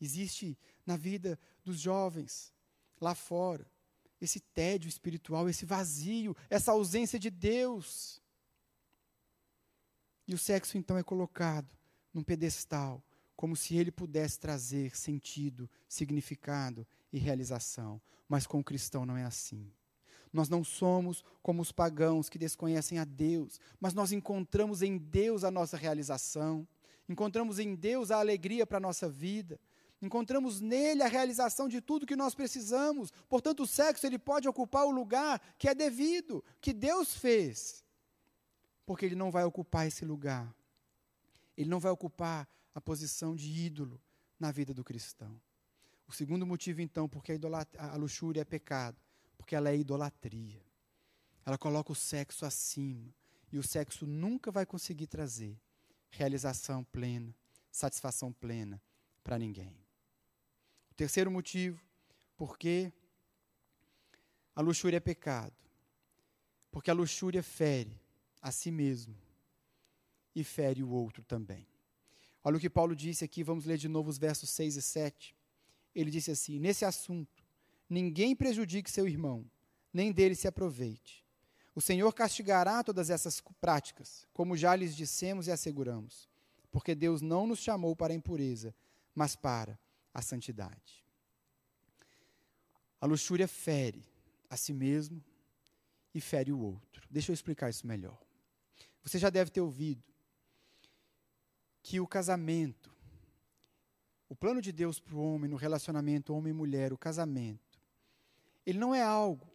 [0.00, 2.52] existe na vida dos jovens
[3.00, 3.70] lá fora
[4.20, 8.20] esse tédio espiritual, esse vazio, essa ausência de Deus.
[10.26, 11.74] E o sexo então é colocado
[12.12, 13.02] num pedestal,
[13.34, 18.00] como se ele pudesse trazer sentido, significado e realização.
[18.28, 19.72] Mas com o cristão não é assim.
[20.32, 25.42] Nós não somos como os pagãos que desconhecem a Deus, mas nós encontramos em Deus
[25.42, 26.66] a nossa realização,
[27.08, 29.58] encontramos em Deus a alegria para a nossa vida,
[30.00, 33.10] encontramos nele a realização de tudo que nós precisamos.
[33.28, 37.84] Portanto, o sexo ele pode ocupar o lugar que é devido, que Deus fez.
[38.86, 40.54] Porque ele não vai ocupar esse lugar.
[41.56, 44.00] Ele não vai ocupar a posição de ídolo
[44.38, 45.38] na vida do cristão.
[46.06, 48.96] O segundo motivo, então, porque a, a luxúria é pecado,
[49.40, 50.60] porque ela é idolatria.
[51.46, 53.10] Ela coloca o sexo acima.
[53.50, 55.58] E o sexo nunca vai conseguir trazer
[56.10, 57.34] realização plena,
[57.72, 58.80] satisfação plena
[59.24, 59.74] para ninguém.
[60.90, 61.82] O terceiro motivo,
[62.36, 62.92] porque
[64.54, 65.56] a luxúria é pecado.
[66.70, 67.98] Porque a luxúria fere
[68.42, 69.16] a si mesmo
[70.34, 71.66] e fere o outro também.
[72.44, 75.34] Olha o que Paulo disse aqui, vamos ler de novo os versos 6 e 7.
[75.94, 77.39] Ele disse assim: Nesse assunto,
[77.90, 79.44] ninguém prejudique seu irmão,
[79.92, 81.24] nem dele se aproveite.
[81.74, 86.28] O Senhor castigará todas essas práticas, como já lhes dissemos e asseguramos,
[86.70, 88.74] porque Deus não nos chamou para a impureza,
[89.14, 89.78] mas para
[90.14, 91.04] a santidade.
[93.00, 94.04] A luxúria fere
[94.48, 95.22] a si mesmo
[96.14, 97.06] e fere o outro.
[97.10, 98.20] Deixa eu explicar isso melhor.
[99.02, 100.04] Você já deve ter ouvido
[101.82, 102.94] que o casamento,
[104.28, 107.69] o plano de Deus para o homem, no relacionamento homem e mulher, o casamento,
[108.66, 109.48] ele não é algo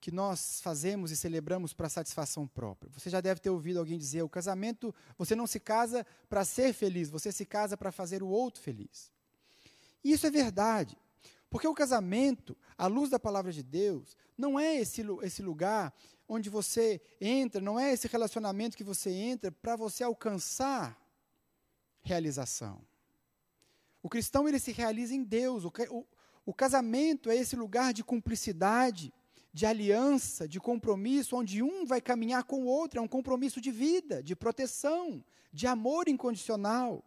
[0.00, 2.90] que nós fazemos e celebramos para satisfação própria.
[2.92, 6.72] Você já deve ter ouvido alguém dizer: o casamento, você não se casa para ser
[6.72, 9.12] feliz, você se casa para fazer o outro feliz.
[10.02, 10.96] E isso é verdade.
[11.50, 15.92] Porque o casamento, à luz da palavra de Deus, não é esse, esse lugar
[16.28, 20.96] onde você entra, não é esse relacionamento que você entra para você alcançar
[22.02, 22.80] realização.
[24.00, 25.64] O cristão ele se realiza em Deus.
[25.64, 26.06] O, o,
[26.44, 29.12] o casamento é esse lugar de cumplicidade,
[29.52, 32.98] de aliança, de compromisso, onde um vai caminhar com o outro.
[32.98, 37.04] É um compromisso de vida, de proteção, de amor incondicional.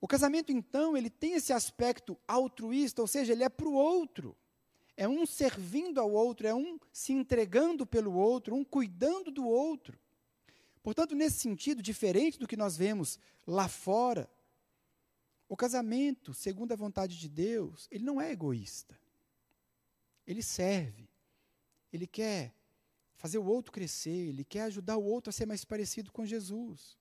[0.00, 4.36] O casamento, então, ele tem esse aspecto altruísta, ou seja, ele é para o outro.
[4.96, 9.98] É um servindo ao outro, é um se entregando pelo outro, um cuidando do outro.
[10.82, 14.28] Portanto, nesse sentido, diferente do que nós vemos lá fora,
[15.48, 18.98] o casamento, segundo a vontade de Deus, ele não é egoísta.
[20.26, 21.08] Ele serve.
[21.92, 22.54] Ele quer
[23.16, 26.98] fazer o outro crescer, ele quer ajudar o outro a ser mais parecido com Jesus.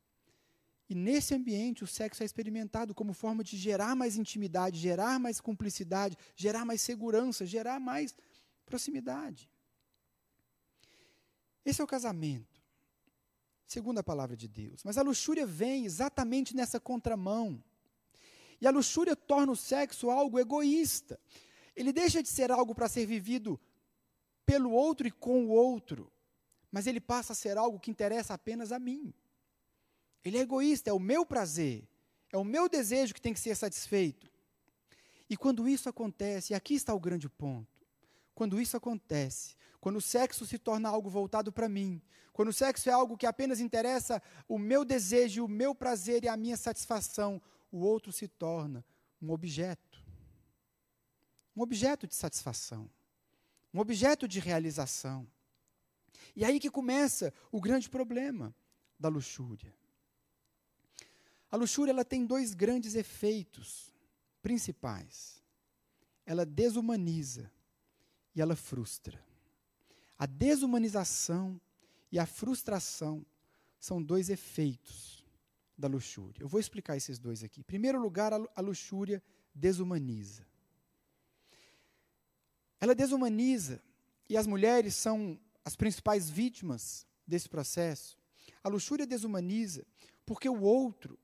[0.89, 5.41] E nesse ambiente, o sexo é experimentado como forma de gerar mais intimidade, gerar mais
[5.41, 8.15] cumplicidade, gerar mais segurança, gerar mais
[8.65, 9.49] proximidade.
[11.65, 12.61] Esse é o casamento,
[13.65, 14.83] segundo a palavra de Deus.
[14.83, 17.63] Mas a luxúria vem exatamente nessa contramão.
[18.63, 21.19] E a luxúria torna o sexo algo egoísta.
[21.75, 23.59] Ele deixa de ser algo para ser vivido
[24.45, 26.09] pelo outro e com o outro,
[26.71, 29.13] mas ele passa a ser algo que interessa apenas a mim.
[30.23, 31.85] Ele é egoísta, é o meu prazer,
[32.31, 34.31] é o meu desejo que tem que ser satisfeito.
[35.29, 37.85] E quando isso acontece, e aqui está o grande ponto,
[38.33, 42.89] quando isso acontece, quando o sexo se torna algo voltado para mim, quando o sexo
[42.89, 47.41] é algo que apenas interessa o meu desejo, o meu prazer e a minha satisfação,
[47.73, 48.85] o outro se torna
[49.19, 49.99] um objeto.
[51.55, 52.87] Um objeto de satisfação.
[53.73, 55.27] Um objeto de realização.
[56.35, 58.55] E aí que começa o grande problema
[58.99, 59.73] da luxúria.
[61.49, 63.91] A luxúria ela tem dois grandes efeitos
[64.39, 65.41] principais.
[66.27, 67.51] Ela desumaniza
[68.35, 69.19] e ela frustra.
[70.15, 71.59] A desumanização
[72.11, 73.25] e a frustração
[73.79, 75.22] são dois efeitos
[75.77, 76.41] da luxúria.
[76.41, 77.61] Eu vou explicar esses dois aqui.
[77.61, 79.21] Em primeiro lugar, a luxúria
[79.53, 80.45] desumaniza.
[82.79, 83.81] Ela desumaniza
[84.29, 88.17] e as mulheres são as principais vítimas desse processo.
[88.63, 89.85] A luxúria desumaniza
[90.25, 91.17] porque o outro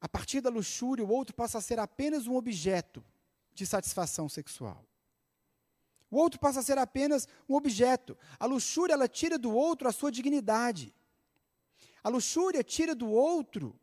[0.00, 3.04] a partir da luxúria, o outro passa a ser apenas um objeto
[3.52, 4.84] de satisfação sexual.
[6.10, 8.16] O outro passa a ser apenas um objeto.
[8.38, 10.94] A luxúria, ela tira do outro a sua dignidade.
[12.08, 13.78] A luxúria tira do outro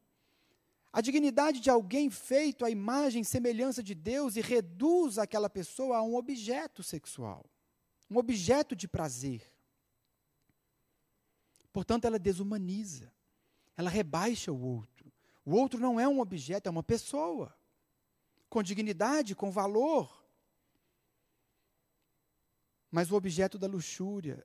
[0.91, 5.97] a dignidade de alguém feito à imagem e semelhança de Deus e reduz aquela pessoa
[5.97, 7.45] a um objeto sexual,
[8.09, 9.47] um objeto de prazer.
[11.71, 13.13] Portanto, ela desumaniza,
[13.77, 15.13] ela rebaixa o outro.
[15.45, 17.55] O outro não é um objeto, é uma pessoa,
[18.49, 20.27] com dignidade, com valor.
[22.89, 24.43] Mas o objeto da luxúria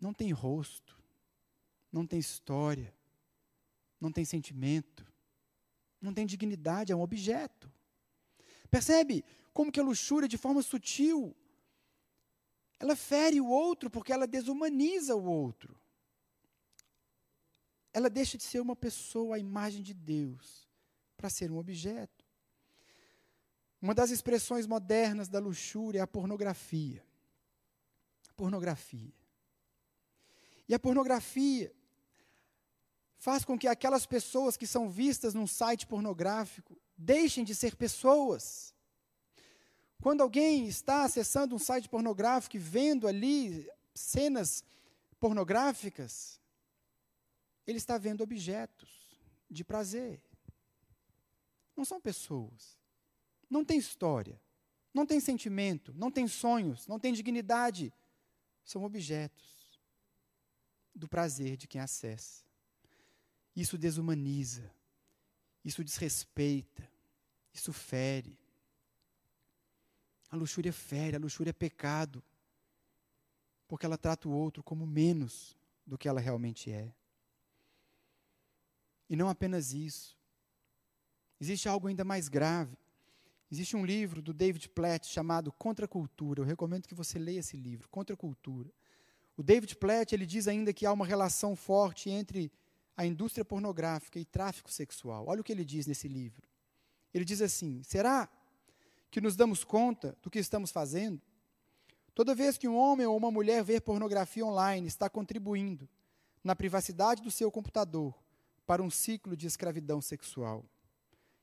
[0.00, 1.03] não tem rosto,
[1.94, 2.92] não tem história,
[4.00, 5.06] não tem sentimento,
[6.00, 7.72] não tem dignidade, é um objeto.
[8.68, 11.36] Percebe como que a luxúria, de forma sutil,
[12.80, 15.78] ela fere o outro porque ela desumaniza o outro.
[17.92, 20.68] Ela deixa de ser uma pessoa à imagem de Deus
[21.16, 22.24] para ser um objeto.
[23.80, 27.06] Uma das expressões modernas da luxúria é a pornografia.
[28.34, 29.14] Pornografia.
[30.68, 31.72] E a pornografia
[33.24, 38.74] faz com que aquelas pessoas que são vistas num site pornográfico deixem de ser pessoas.
[40.02, 44.62] Quando alguém está acessando um site pornográfico e vendo ali cenas
[45.18, 46.38] pornográficas,
[47.66, 49.16] ele está vendo objetos
[49.50, 50.22] de prazer.
[51.74, 52.76] Não são pessoas.
[53.48, 54.38] Não tem história.
[54.92, 55.94] Não tem sentimento.
[55.94, 56.86] Não tem sonhos.
[56.86, 57.90] Não tem dignidade.
[58.66, 59.80] São objetos
[60.94, 62.43] do prazer de quem acessa.
[63.54, 64.70] Isso desumaniza.
[65.64, 66.88] Isso desrespeita.
[67.52, 68.36] Isso fere.
[70.30, 72.22] A luxúria fere, a luxúria é pecado.
[73.68, 76.92] Porque ela trata o outro como menos do que ela realmente é.
[79.08, 80.18] E não apenas isso.
[81.40, 82.76] Existe algo ainda mais grave.
[83.50, 86.40] Existe um livro do David Platt chamado Contra a Cultura.
[86.40, 88.70] Eu recomendo que você leia esse livro, Contra a Cultura.
[89.36, 92.50] O David Platt ele diz ainda que há uma relação forte entre
[92.96, 95.26] a indústria pornográfica e tráfico sexual.
[95.26, 96.48] Olha o que ele diz nesse livro.
[97.12, 98.28] Ele diz assim: será
[99.10, 101.20] que nos damos conta do que estamos fazendo?
[102.14, 105.88] Toda vez que um homem ou uma mulher vê pornografia online, está contribuindo
[106.42, 108.14] na privacidade do seu computador
[108.66, 110.64] para um ciclo de escravidão sexual.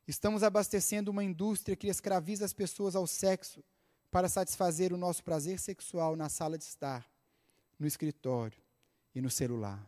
[0.07, 3.63] Estamos abastecendo uma indústria que escraviza as pessoas ao sexo
[4.09, 7.09] para satisfazer o nosso prazer sexual na sala de estar,
[7.79, 8.61] no escritório
[9.15, 9.85] e no celular.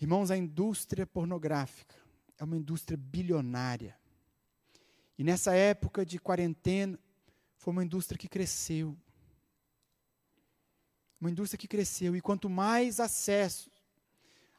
[0.00, 1.94] Irmãos, a indústria pornográfica
[2.38, 3.98] é uma indústria bilionária.
[5.18, 6.98] E nessa época de quarentena,
[7.56, 8.96] foi uma indústria que cresceu.
[11.20, 12.14] Uma indústria que cresceu.
[12.14, 13.70] E quanto mais acesso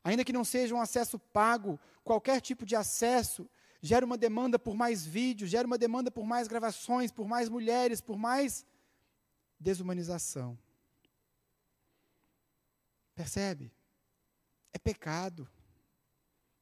[0.08, 3.50] ainda que não seja um acesso pago, qualquer tipo de acesso
[3.82, 8.00] gera uma demanda por mais vídeos, gera uma demanda por mais gravações, por mais mulheres,
[8.00, 8.66] por mais
[9.60, 10.58] desumanização.
[13.14, 13.70] Percebe?
[14.78, 15.50] É pecado.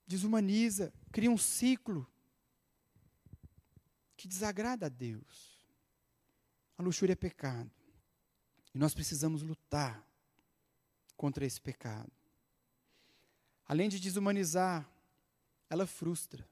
[0.07, 2.07] Desumaniza, cria um ciclo
[4.15, 5.59] que desagrada a Deus.
[6.77, 7.69] A luxúria é pecado.
[8.73, 10.01] E nós precisamos lutar
[11.17, 12.09] contra esse pecado.
[13.67, 14.89] Além de desumanizar,
[15.69, 16.47] ela frustra.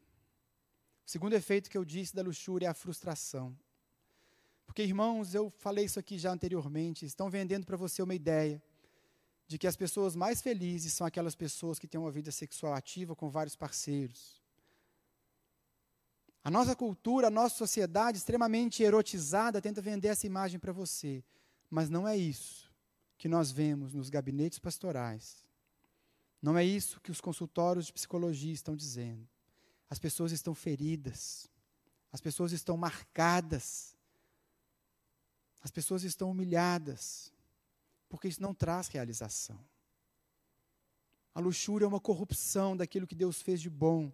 [1.06, 3.58] O segundo efeito que eu disse da luxúria é a frustração.
[4.66, 8.62] Porque, irmãos, eu falei isso aqui já anteriormente, estão vendendo para você uma ideia
[9.54, 13.16] de que as pessoas mais felizes são aquelas pessoas que têm uma vida sexual ativa
[13.16, 14.42] com vários parceiros.
[16.44, 21.24] A nossa cultura, a nossa sociedade extremamente erotizada tenta vender essa imagem para você,
[21.70, 22.74] mas não é isso
[23.16, 25.46] que nós vemos nos gabinetes pastorais.
[26.42, 29.30] Não é isso que os consultórios de psicologia estão dizendo.
[29.88, 31.48] As pessoas estão feridas,
[32.12, 33.96] as pessoas estão marcadas,
[35.62, 37.32] as pessoas estão humilhadas,
[38.14, 39.60] porque isso não traz realização.
[41.34, 44.14] A luxúria é uma corrupção daquilo que Deus fez de bom.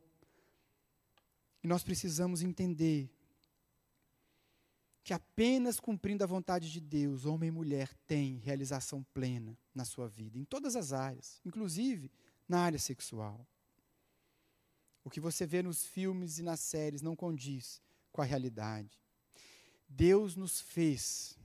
[1.62, 3.12] E nós precisamos entender
[5.04, 10.08] que apenas cumprindo a vontade de Deus, homem e mulher têm realização plena na sua
[10.08, 12.10] vida, em todas as áreas, inclusive
[12.48, 13.46] na área sexual.
[15.04, 17.82] O que você vê nos filmes e nas séries não condiz
[18.14, 18.98] com a realidade.
[19.90, 21.38] Deus nos fez.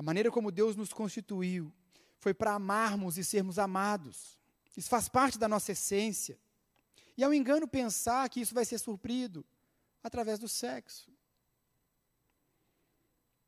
[0.00, 1.70] A maneira como Deus nos constituiu
[2.16, 4.38] foi para amarmos e sermos amados.
[4.74, 6.40] Isso faz parte da nossa essência.
[7.18, 9.44] E é um engano pensar que isso vai ser suprido
[10.02, 11.12] através do sexo.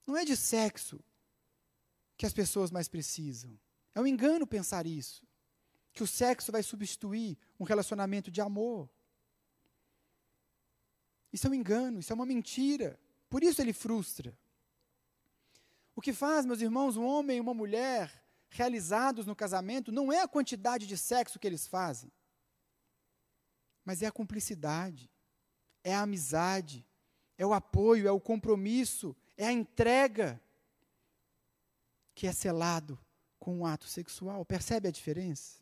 [0.07, 1.03] Não é de sexo
[2.19, 3.59] que as pessoas mais precisam.
[3.95, 5.27] É um engano pensar isso.
[5.91, 8.91] Que o sexo vai substituir um relacionamento de amor.
[11.33, 13.01] Isso é um engano, isso é uma mentira.
[13.31, 14.39] Por isso ele frustra.
[15.95, 20.21] O que faz, meus irmãos, um homem e uma mulher realizados no casamento não é
[20.23, 22.11] a quantidade de sexo que eles fazem,
[23.85, 25.11] mas é a cumplicidade,
[25.83, 26.87] é a amizade,
[27.37, 30.41] é o apoio, é o compromisso, é a entrega
[32.15, 32.99] que é selado
[33.39, 34.45] com um ato sexual.
[34.45, 35.61] Percebe a diferença?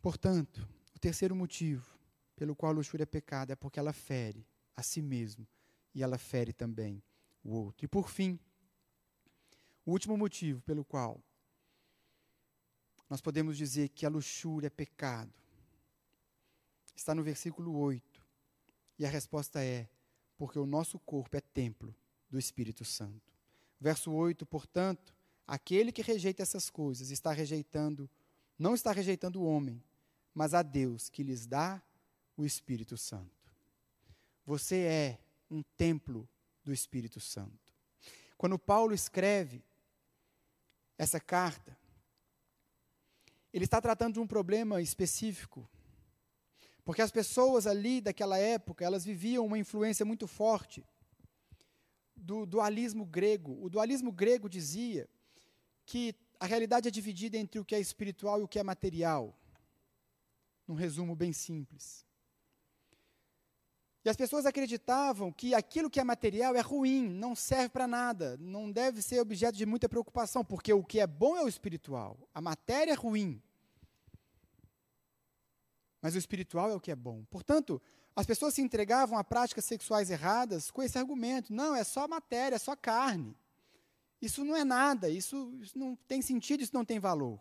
[0.00, 1.86] Portanto, o terceiro motivo
[2.34, 4.44] pelo qual a luxúria é pecado é porque ela fere
[4.74, 5.46] a si mesmo
[5.94, 7.02] e ela fere também
[7.44, 7.84] o outro.
[7.84, 8.38] E por fim,
[9.84, 11.20] o último motivo pelo qual
[13.08, 15.32] nós podemos dizer que a luxúria é pecado
[16.94, 18.24] está no versículo 8.
[18.98, 19.88] E a resposta é:
[20.36, 21.94] porque o nosso corpo é templo
[22.30, 23.32] do Espírito Santo.
[23.80, 25.14] Verso 8, portanto,
[25.46, 28.08] aquele que rejeita essas coisas está rejeitando,
[28.58, 29.82] não está rejeitando o homem,
[30.32, 31.82] mas a Deus que lhes dá
[32.36, 33.52] o Espírito Santo.
[34.46, 35.18] Você é
[35.50, 36.28] um templo
[36.64, 37.72] do Espírito Santo.
[38.36, 39.64] Quando Paulo escreve
[40.98, 41.76] essa carta,
[43.52, 45.68] ele está tratando de um problema específico.
[46.84, 50.84] Porque as pessoas ali daquela época, elas viviam uma influência muito forte
[52.16, 53.62] do dualismo grego.
[53.62, 55.08] O dualismo grego dizia
[55.84, 59.36] que a realidade é dividida entre o que é espiritual e o que é material.
[60.66, 62.04] Num resumo bem simples.
[64.04, 68.36] E as pessoas acreditavam que aquilo que é material é ruim, não serve para nada,
[68.40, 72.18] não deve ser objeto de muita preocupação, porque o que é bom é o espiritual,
[72.34, 73.40] a matéria é ruim.
[76.00, 77.24] Mas o espiritual é o que é bom.
[77.30, 77.80] Portanto,
[78.14, 82.56] as pessoas se entregavam a práticas sexuais erradas com esse argumento: não, é só matéria,
[82.56, 83.36] é só carne.
[84.20, 87.40] Isso não é nada, isso, isso não tem sentido, isso não tem valor.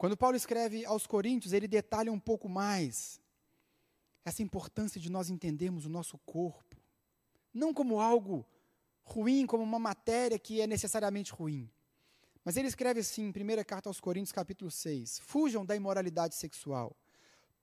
[0.00, 3.20] Quando Paulo escreve aos Coríntios, ele detalha um pouco mais
[4.24, 6.74] essa importância de nós entendermos o nosso corpo,
[7.52, 8.46] não como algo
[9.02, 11.70] ruim, como uma matéria que é necessariamente ruim.
[12.42, 16.96] Mas ele escreve assim, em 1 carta aos Coríntios, capítulo 6: Fujam da imoralidade sexual.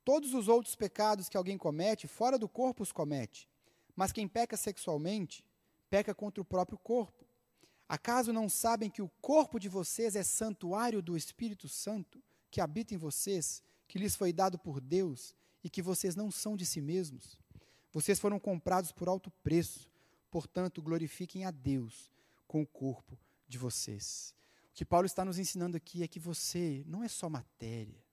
[0.05, 3.49] Todos os outros pecados que alguém comete, fora do corpo os comete.
[3.95, 5.43] Mas quem peca sexualmente,
[5.89, 7.26] peca contra o próprio corpo.
[7.87, 12.21] Acaso não sabem que o corpo de vocês é santuário do Espírito Santo,
[12.51, 15.33] que habita em vocês, que lhes foi dado por Deus
[15.63, 17.39] e que vocês não são de si mesmos?
[17.91, 19.89] Vocês foram comprados por alto preço,
[20.29, 22.11] portanto, glorifiquem a Deus
[22.45, 23.17] com o corpo
[23.47, 24.35] de vocês.
[24.69, 28.05] O que Paulo está nos ensinando aqui é que você não é só matéria.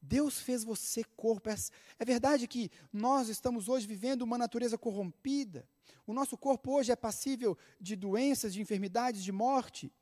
[0.00, 1.48] Deus fez você corpo.
[1.48, 1.54] É,
[1.98, 5.68] é verdade que nós estamos hoje vivendo uma natureza corrompida.
[6.06, 9.92] O nosso corpo hoje é passível de doenças, de enfermidades, de morte.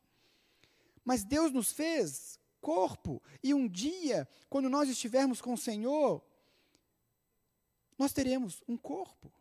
[1.04, 3.22] Mas Deus nos fez corpo.
[3.42, 6.22] E um dia, quando nós estivermos com o Senhor,
[7.98, 9.32] nós teremos um corpo.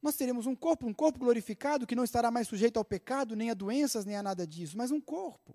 [0.00, 3.50] Nós teremos um corpo, um corpo glorificado que não estará mais sujeito ao pecado, nem
[3.50, 5.54] a doenças, nem a nada disso, mas um corpo.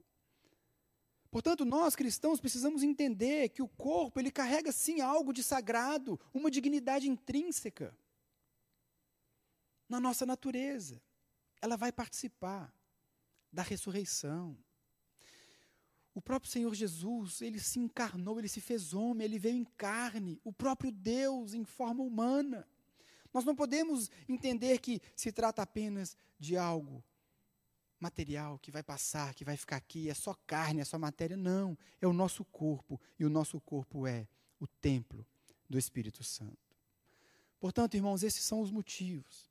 [1.30, 6.50] Portanto, nós cristãos precisamos entender que o corpo, ele carrega sim algo de sagrado, uma
[6.50, 7.94] dignidade intrínseca
[9.88, 11.02] na nossa natureza.
[11.62, 12.74] Ela vai participar
[13.52, 14.58] da ressurreição.
[16.14, 20.40] O próprio Senhor Jesus, ele se encarnou, ele se fez homem, ele veio em carne,
[20.44, 22.68] o próprio Deus em forma humana.
[23.34, 27.04] Nós não podemos entender que se trata apenas de algo
[28.00, 31.38] material que vai passar, que vai ficar aqui, é só carne, é só matéria.
[31.38, 34.28] Não, é o nosso corpo, e o nosso corpo é
[34.60, 35.26] o templo
[35.70, 36.76] do Espírito Santo.
[37.60, 39.47] Portanto, irmãos, esses são os motivos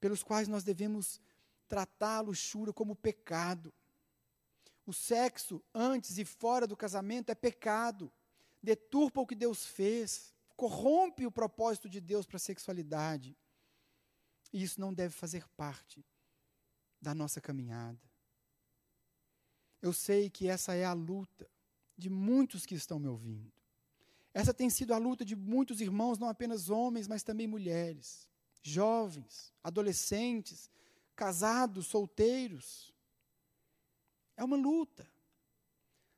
[0.00, 1.20] pelos quais nós devemos
[1.68, 3.72] tratar a luxúria como pecado.
[4.86, 8.12] O sexo antes e fora do casamento é pecado,
[8.62, 13.36] deturpa o que Deus fez, corrompe o propósito de Deus para a sexualidade.
[14.52, 16.04] E isso não deve fazer parte
[17.00, 18.00] da nossa caminhada.
[19.82, 21.48] Eu sei que essa é a luta
[21.96, 23.52] de muitos que estão me ouvindo.
[24.32, 28.28] Essa tem sido a luta de muitos irmãos, não apenas homens, mas também mulheres,
[28.70, 30.70] jovens, adolescentes,
[31.14, 32.92] casados, solteiros.
[34.36, 35.08] É uma luta.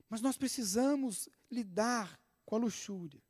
[0.08, 3.22] Mas nós precisamos lidar com a luxúria.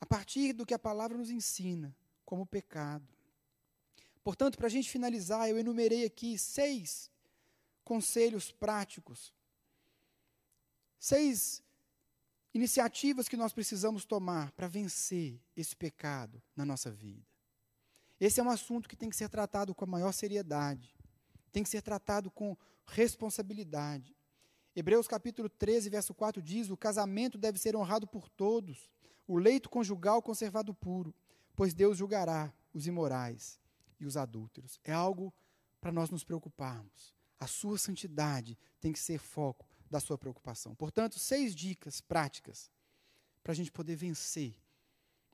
[0.00, 3.06] A partir do que a palavra nos ensina como pecado.
[4.22, 7.10] Portanto, para a gente finalizar, eu enumerei aqui seis
[7.84, 9.32] conselhos práticos,
[10.98, 11.62] seis
[12.54, 17.26] iniciativas que nós precisamos tomar para vencer esse pecado na nossa vida.
[18.20, 20.96] Esse é um assunto que tem que ser tratado com a maior seriedade,
[21.52, 24.16] tem que ser tratado com responsabilidade.
[24.74, 28.90] Hebreus capítulo 13, verso 4 diz: O casamento deve ser honrado por todos,
[29.26, 31.14] o leito conjugal conservado puro,
[31.54, 33.60] pois Deus julgará os imorais
[34.00, 34.80] e os adúlteros.
[34.84, 35.32] É algo
[35.80, 37.14] para nós nos preocuparmos.
[37.38, 40.74] A sua santidade tem que ser foco da sua preocupação.
[40.74, 42.70] Portanto, seis dicas práticas
[43.42, 44.54] para a gente poder vencer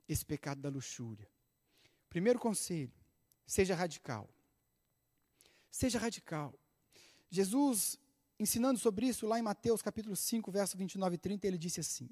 [0.07, 1.29] esse pecado da luxúria.
[2.09, 2.93] Primeiro conselho:
[3.45, 4.29] seja radical.
[5.69, 6.53] Seja radical.
[7.29, 7.99] Jesus
[8.39, 12.09] ensinando sobre isso lá em Mateus capítulo 5, verso 29 e 30, ele disse assim: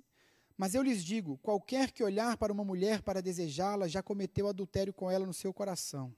[0.58, 4.94] Mas eu lhes digo: qualquer que olhar para uma mulher para desejá-la, já cometeu adultério
[4.94, 6.14] com ela no seu coração.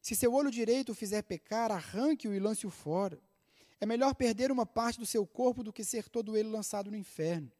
[0.00, 3.20] Se seu olho direito o fizer pecar, arranque-o e lance-o fora.
[3.80, 6.96] É melhor perder uma parte do seu corpo do que ser todo ele lançado no
[6.96, 7.50] inferno.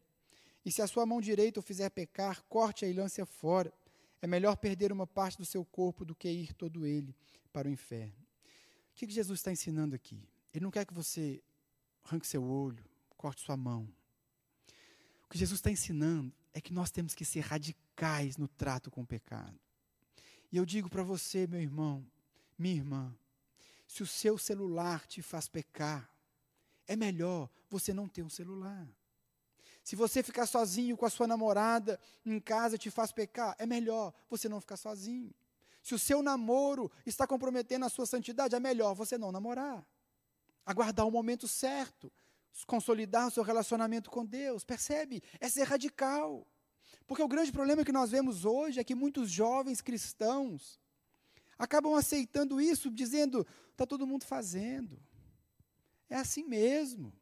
[0.64, 3.72] E se a sua mão direita o fizer pecar, corte-a e lance-a fora.
[4.20, 7.14] É melhor perder uma parte do seu corpo do que ir todo ele
[7.52, 8.14] para o inferno.
[8.92, 10.20] O que Jesus está ensinando aqui?
[10.52, 11.40] Ele não quer que você
[12.04, 12.84] arranque seu olho,
[13.16, 13.88] corte sua mão.
[15.24, 19.02] O que Jesus está ensinando é que nós temos que ser radicais no trato com
[19.02, 19.58] o pecado.
[20.50, 22.04] E eu digo para você, meu irmão,
[22.58, 23.14] minha irmã,
[23.88, 26.08] se o seu celular te faz pecar,
[26.86, 28.86] é melhor você não ter um celular.
[29.82, 34.12] Se você ficar sozinho com a sua namorada em casa te faz pecar, é melhor
[34.28, 35.34] você não ficar sozinho.
[35.82, 39.82] Se o seu namoro está comprometendo a sua santidade, é melhor você não namorar.
[40.66, 42.12] Aguardar o momento certo,
[42.66, 44.64] consolidar o seu relacionamento com Deus.
[44.64, 45.22] Percebe?
[45.40, 46.46] É ser radical.
[47.06, 50.78] Porque o grande problema que nós vemos hoje é que muitos jovens cristãos
[51.58, 54.98] acabam aceitando isso, dizendo: está todo mundo fazendo.
[56.08, 57.12] É assim mesmo.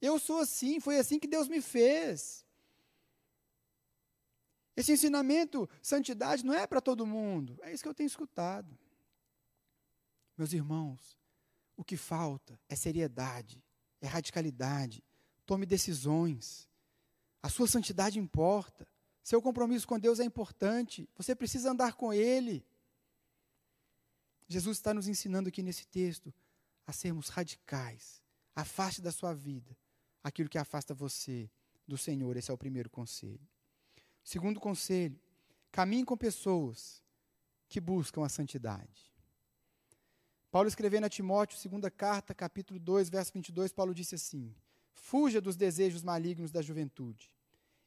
[0.00, 2.44] Eu sou assim, foi assim que Deus me fez.
[4.74, 7.58] Esse ensinamento, santidade, não é para todo mundo.
[7.62, 8.76] É isso que eu tenho escutado.
[10.36, 11.18] Meus irmãos,
[11.76, 13.62] o que falta é seriedade,
[14.00, 15.04] é radicalidade.
[15.44, 16.68] Tome decisões.
[17.42, 18.88] A sua santidade importa.
[19.22, 21.08] Seu compromisso com Deus é importante.
[21.16, 22.64] Você precisa andar com Ele.
[24.52, 26.32] Jesus está nos ensinando aqui nesse texto
[26.86, 28.22] a sermos radicais.
[28.54, 29.76] Afaste da sua vida
[30.22, 31.50] aquilo que afasta você
[31.88, 32.36] do Senhor.
[32.36, 33.48] Esse é o primeiro conselho.
[34.22, 35.18] Segundo conselho,
[35.70, 37.02] caminhe com pessoas
[37.68, 39.10] que buscam a santidade.
[40.50, 44.54] Paulo escrevendo a Timóteo, segunda carta, capítulo 2, verso 22, Paulo disse assim:
[44.92, 47.34] Fuja dos desejos malignos da juventude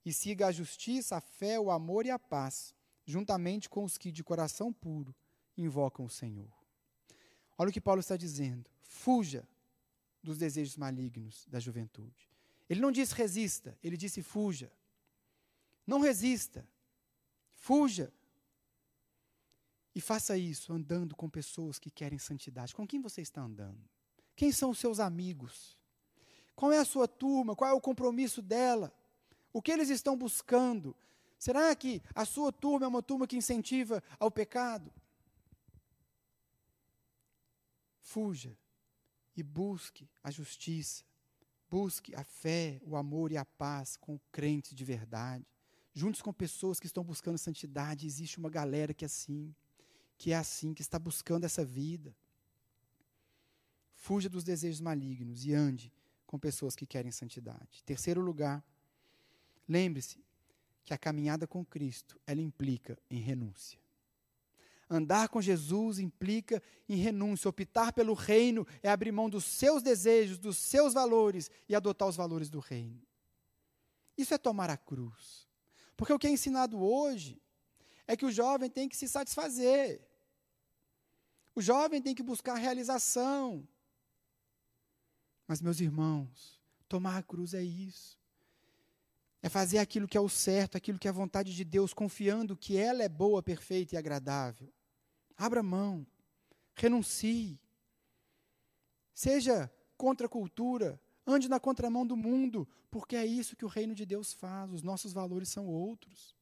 [0.04, 2.74] e siga a justiça, a fé, o amor e a paz,
[3.06, 5.16] juntamente com os que de coração puro
[5.56, 6.55] invocam o Senhor.
[7.58, 8.70] Olha o que Paulo está dizendo.
[8.82, 9.48] Fuja
[10.22, 12.30] dos desejos malignos da juventude.
[12.70, 14.72] Ele não disse resista, ele disse fuja.
[15.86, 16.68] Não resista.
[17.54, 18.12] Fuja.
[19.94, 22.76] E faça isso andando com pessoas que querem santidade.
[22.76, 23.88] Com quem você está andando?
[24.36, 25.78] Quem são os seus amigos?
[26.56, 27.56] Qual é a sua turma?
[27.56, 28.94] Qual é o compromisso dela?
[29.54, 30.96] O que eles estão buscando?
[31.38, 34.92] Será que a sua turma é uma turma que incentiva ao pecado?
[38.06, 38.56] Fuja
[39.36, 41.04] e busque a justiça,
[41.68, 45.44] busque a fé, o amor e a paz com crentes de verdade.
[45.92, 49.56] Juntos com pessoas que estão buscando santidade, existe uma galera que é assim,
[50.20, 52.16] que é assim, que está buscando essa vida.
[53.96, 55.92] Fuja dos desejos malignos e ande
[56.28, 57.84] com pessoas que querem santidade.
[57.84, 58.64] Terceiro lugar,
[59.68, 60.24] lembre-se
[60.84, 63.80] que a caminhada com Cristo, ela implica em renúncia.
[64.96, 67.50] Andar com Jesus implica em renúncia.
[67.50, 72.16] Optar pelo reino é abrir mão dos seus desejos, dos seus valores e adotar os
[72.16, 73.02] valores do reino.
[74.18, 75.48] Isso é tomar a cruz.
[75.98, 77.42] Porque o que é ensinado hoje
[78.08, 80.02] é que o jovem tem que se satisfazer.
[81.54, 83.68] O jovem tem que buscar realização.
[85.48, 88.20] Mas, meus irmãos, tomar a cruz é isso.
[89.42, 92.58] É fazer aquilo que é o certo, aquilo que é a vontade de Deus, confiando
[92.58, 94.74] que ela é boa, perfeita e agradável.
[95.38, 96.06] Abra mão,
[96.74, 97.60] renuncie.
[99.14, 103.96] Seja contra a cultura, ande na contramão do mundo, porque é isso que o reino
[103.96, 104.72] de Deus faz.
[104.72, 106.36] Os nossos valores são outros.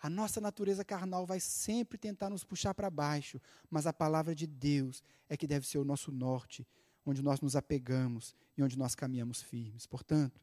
[0.00, 4.46] A nossa natureza carnal vai sempre tentar nos puxar para baixo, mas a palavra de
[4.46, 6.66] Deus é que deve ser o nosso norte,
[7.04, 9.86] onde nós nos apegamos e onde nós caminhamos firmes.
[9.86, 10.40] Portanto,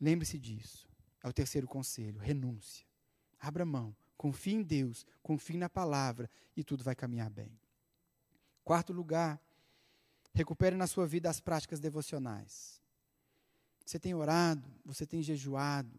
[0.00, 0.88] Lembre-se disso.
[1.22, 2.86] É o terceiro conselho: renúncia.
[3.38, 3.94] Abra mão.
[4.18, 7.56] Confie em Deus, confie na palavra e tudo vai caminhar bem.
[8.64, 9.40] Quarto lugar,
[10.34, 12.82] recupere na sua vida as práticas devocionais.
[13.86, 15.98] Você tem orado, você tem jejuado,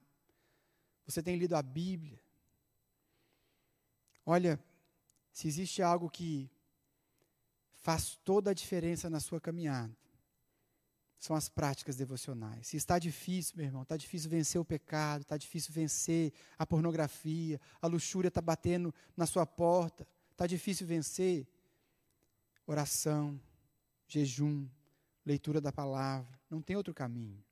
[1.05, 2.21] você tem lido a Bíblia.
[4.25, 4.59] Olha,
[5.31, 6.51] se existe algo que
[7.77, 9.95] faz toda a diferença na sua caminhada,
[11.19, 12.67] são as práticas devocionais.
[12.67, 17.59] Se está difícil, meu irmão, está difícil vencer o pecado, está difícil vencer a pornografia,
[17.81, 21.45] a luxúria está batendo na sua porta, está difícil vencer.
[22.65, 23.39] Oração,
[24.07, 24.65] jejum,
[25.25, 27.43] leitura da palavra, não tem outro caminho.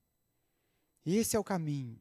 [1.06, 2.00] Esse é o caminho.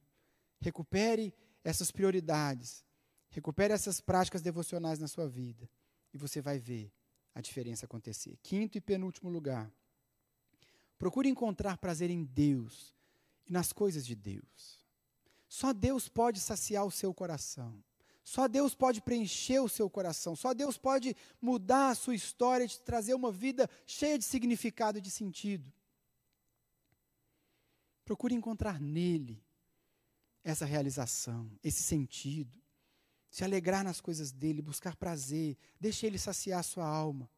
[0.60, 2.84] Recupere essas prioridades,
[3.28, 5.68] recupere essas práticas devocionais na sua vida,
[6.14, 6.92] e você vai ver
[7.34, 8.38] a diferença acontecer.
[8.42, 9.72] Quinto e penúltimo lugar
[10.98, 12.94] Procure encontrar prazer em Deus
[13.46, 14.80] e nas coisas de Deus.
[15.48, 17.82] Só Deus pode saciar o seu coração.
[18.24, 20.34] Só Deus pode preencher o seu coração.
[20.34, 24.98] Só Deus pode mudar a sua história e te trazer uma vida cheia de significado
[24.98, 25.72] e de sentido.
[28.04, 29.40] Procure encontrar nele
[30.42, 32.58] essa realização, esse sentido.
[33.30, 37.30] Se alegrar nas coisas dele, buscar prazer, deixe ele saciar a sua alma.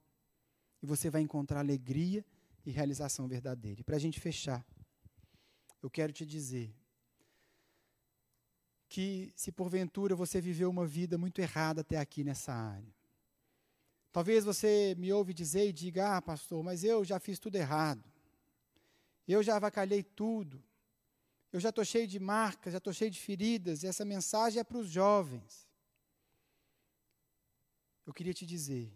[0.83, 2.25] E você vai encontrar alegria
[2.65, 3.81] e realização verdadeira.
[3.81, 4.65] E para a gente fechar,
[5.83, 6.75] eu quero te dizer
[8.89, 12.95] que se porventura você viveu uma vida muito errada até aqui nessa área,
[14.11, 18.05] talvez você me ouve dizer e diga: Ah, pastor, mas eu já fiz tudo errado,
[19.27, 20.63] eu já avacalhei tudo,
[21.53, 24.65] eu já estou cheio de marcas, já estou cheio de feridas, e essa mensagem é
[24.65, 25.69] para os jovens.
[28.05, 28.91] Eu queria te dizer,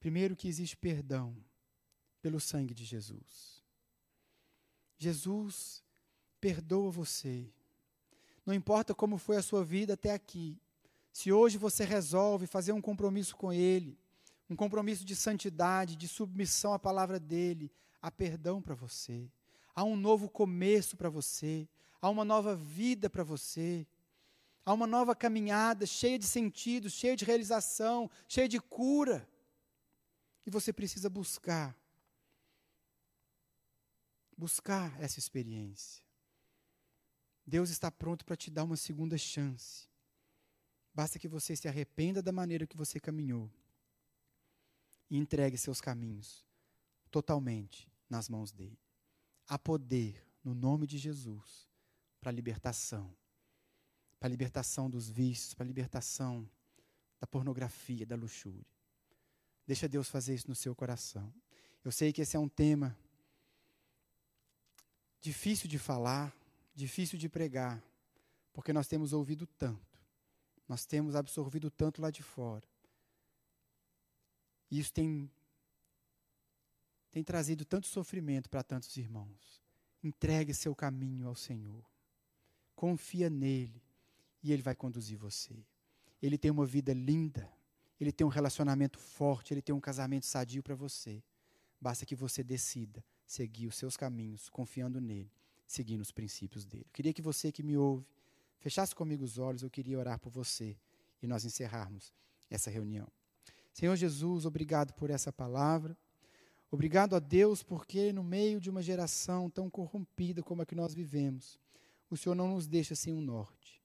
[0.00, 1.36] primeiro, que existe perdão
[2.24, 3.62] pelo sangue de Jesus.
[4.96, 5.84] Jesus
[6.40, 7.52] perdoa você.
[8.46, 10.58] Não importa como foi a sua vida até aqui.
[11.12, 13.98] Se hoje você resolve fazer um compromisso com Ele,
[14.48, 17.70] um compromisso de santidade, de submissão à palavra dEle,
[18.00, 19.30] há perdão para você.
[19.74, 21.68] Há um novo começo para você.
[22.00, 23.86] Há uma nova vida para você.
[24.64, 29.28] Há uma nova caminhada cheia de sentido, cheia de realização, cheia de cura.
[30.46, 31.76] E você precisa buscar
[34.36, 36.02] buscar essa experiência.
[37.46, 39.88] Deus está pronto para te dar uma segunda chance.
[40.94, 43.50] Basta que você se arrependa da maneira que você caminhou
[45.10, 46.44] e entregue seus caminhos
[47.10, 48.78] totalmente nas mãos dele.
[49.46, 51.68] Há poder no nome de Jesus
[52.20, 53.14] para libertação,
[54.18, 56.48] para libertação dos vícios, para libertação
[57.20, 58.66] da pornografia, da luxúria.
[59.66, 61.32] Deixa Deus fazer isso no seu coração.
[61.84, 62.96] Eu sei que esse é um tema
[65.24, 66.36] difícil de falar,
[66.74, 67.82] difícil de pregar,
[68.52, 69.98] porque nós temos ouvido tanto,
[70.68, 72.68] nós temos absorvido tanto lá de fora.
[74.70, 75.30] E isso tem,
[77.10, 79.62] tem trazido tanto sofrimento para tantos irmãos.
[80.02, 81.82] Entregue seu caminho ao Senhor.
[82.76, 83.82] Confia nele
[84.42, 85.64] e ele vai conduzir você.
[86.20, 87.50] Ele tem uma vida linda,
[87.98, 91.24] ele tem um relacionamento forte, ele tem um casamento sadio para você.
[91.80, 95.30] Basta que você decida seguir os seus caminhos, confiando nele,
[95.66, 96.84] seguindo os princípios dele.
[96.86, 98.06] Eu queria que você que me ouve,
[98.58, 100.76] fechasse comigo os olhos, eu queria orar por você
[101.22, 102.12] e nós encerrarmos
[102.50, 103.08] essa reunião.
[103.72, 105.96] Senhor Jesus, obrigado por essa palavra.
[106.70, 110.94] Obrigado a Deus porque no meio de uma geração tão corrompida como a que nós
[110.94, 111.58] vivemos,
[112.10, 113.82] o Senhor não nos deixa sem um norte.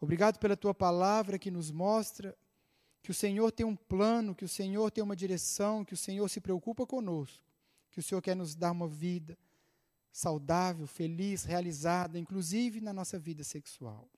[0.00, 2.36] Obrigado pela tua palavra que nos mostra
[3.02, 6.28] que o Senhor tem um plano, que o Senhor tem uma direção, que o Senhor
[6.28, 7.44] se preocupa conosco
[7.94, 9.38] que o Senhor quer nos dar uma vida
[10.10, 14.10] saudável, feliz, realizada, inclusive na nossa vida sexual.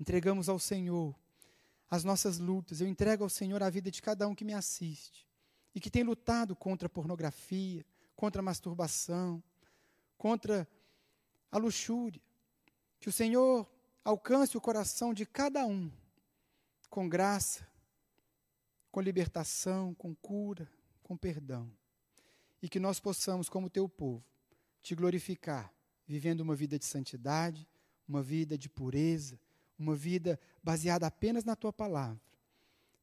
[0.00, 1.14] Entregamos ao Senhor
[1.88, 5.28] as nossas lutas, eu entrego ao Senhor a vida de cada um que me assiste
[5.76, 7.86] e que tem lutado contra a pornografia,
[8.16, 9.40] contra a masturbação,
[10.18, 10.66] contra
[11.52, 12.20] a luxúria.
[12.98, 13.64] Que o Senhor
[14.02, 15.88] alcance o coração de cada um
[16.90, 17.64] com graça,
[18.90, 20.68] com libertação, com cura,
[21.04, 21.70] com perdão
[22.66, 24.24] e que nós possamos, como teu povo,
[24.82, 25.72] te glorificar,
[26.04, 27.64] vivendo uma vida de santidade,
[28.08, 29.38] uma vida de pureza,
[29.78, 32.20] uma vida baseada apenas na tua palavra,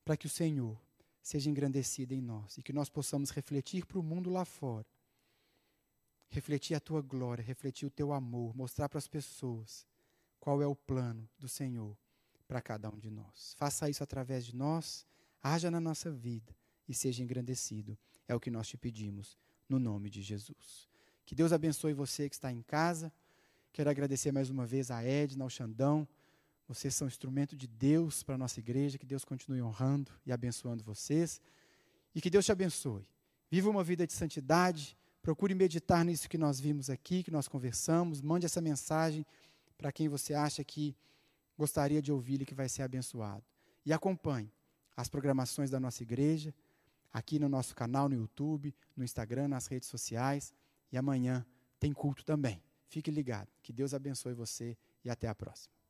[0.04, 0.78] para que o Senhor
[1.22, 4.86] seja engrandecido em nós e que nós possamos refletir para o mundo lá fora,
[6.28, 9.88] refletir a tua glória, refletir o teu amor, mostrar para as pessoas
[10.42, 11.98] qual é o plano do Senhor
[12.50, 13.56] para cada um de nós.
[13.58, 15.08] Faça isso através de nós,
[15.42, 16.54] haja na nossa vida
[16.86, 17.98] e seja engrandecido.
[18.28, 19.38] É o que nós te pedimos,
[19.68, 20.88] no nome de Jesus.
[21.26, 23.12] Que Deus abençoe você que está em casa.
[23.72, 26.08] Quero agradecer mais uma vez a Edna, ao Xandão.
[26.68, 28.98] Vocês são instrumento de Deus para a nossa igreja.
[28.98, 31.42] Que Deus continue honrando e abençoando vocês.
[32.14, 33.08] E que Deus te abençoe.
[33.50, 34.98] Viva uma vida de santidade.
[35.22, 38.22] Procure meditar nisso que nós vimos aqui, que nós conversamos.
[38.22, 39.26] Mande essa mensagem
[39.78, 40.96] para quem você acha que
[41.58, 43.44] gostaria de ouvir e que vai ser abençoado.
[43.86, 44.52] E acompanhe
[44.96, 46.54] as programações da nossa igreja
[47.14, 50.54] aqui no nosso canal no YouTube, no Instagram, nas redes sociais.
[50.92, 51.46] E amanhã
[51.80, 52.62] tem culto também.
[52.88, 53.50] Fique ligado.
[53.62, 55.83] Que Deus abençoe você e até a próxima.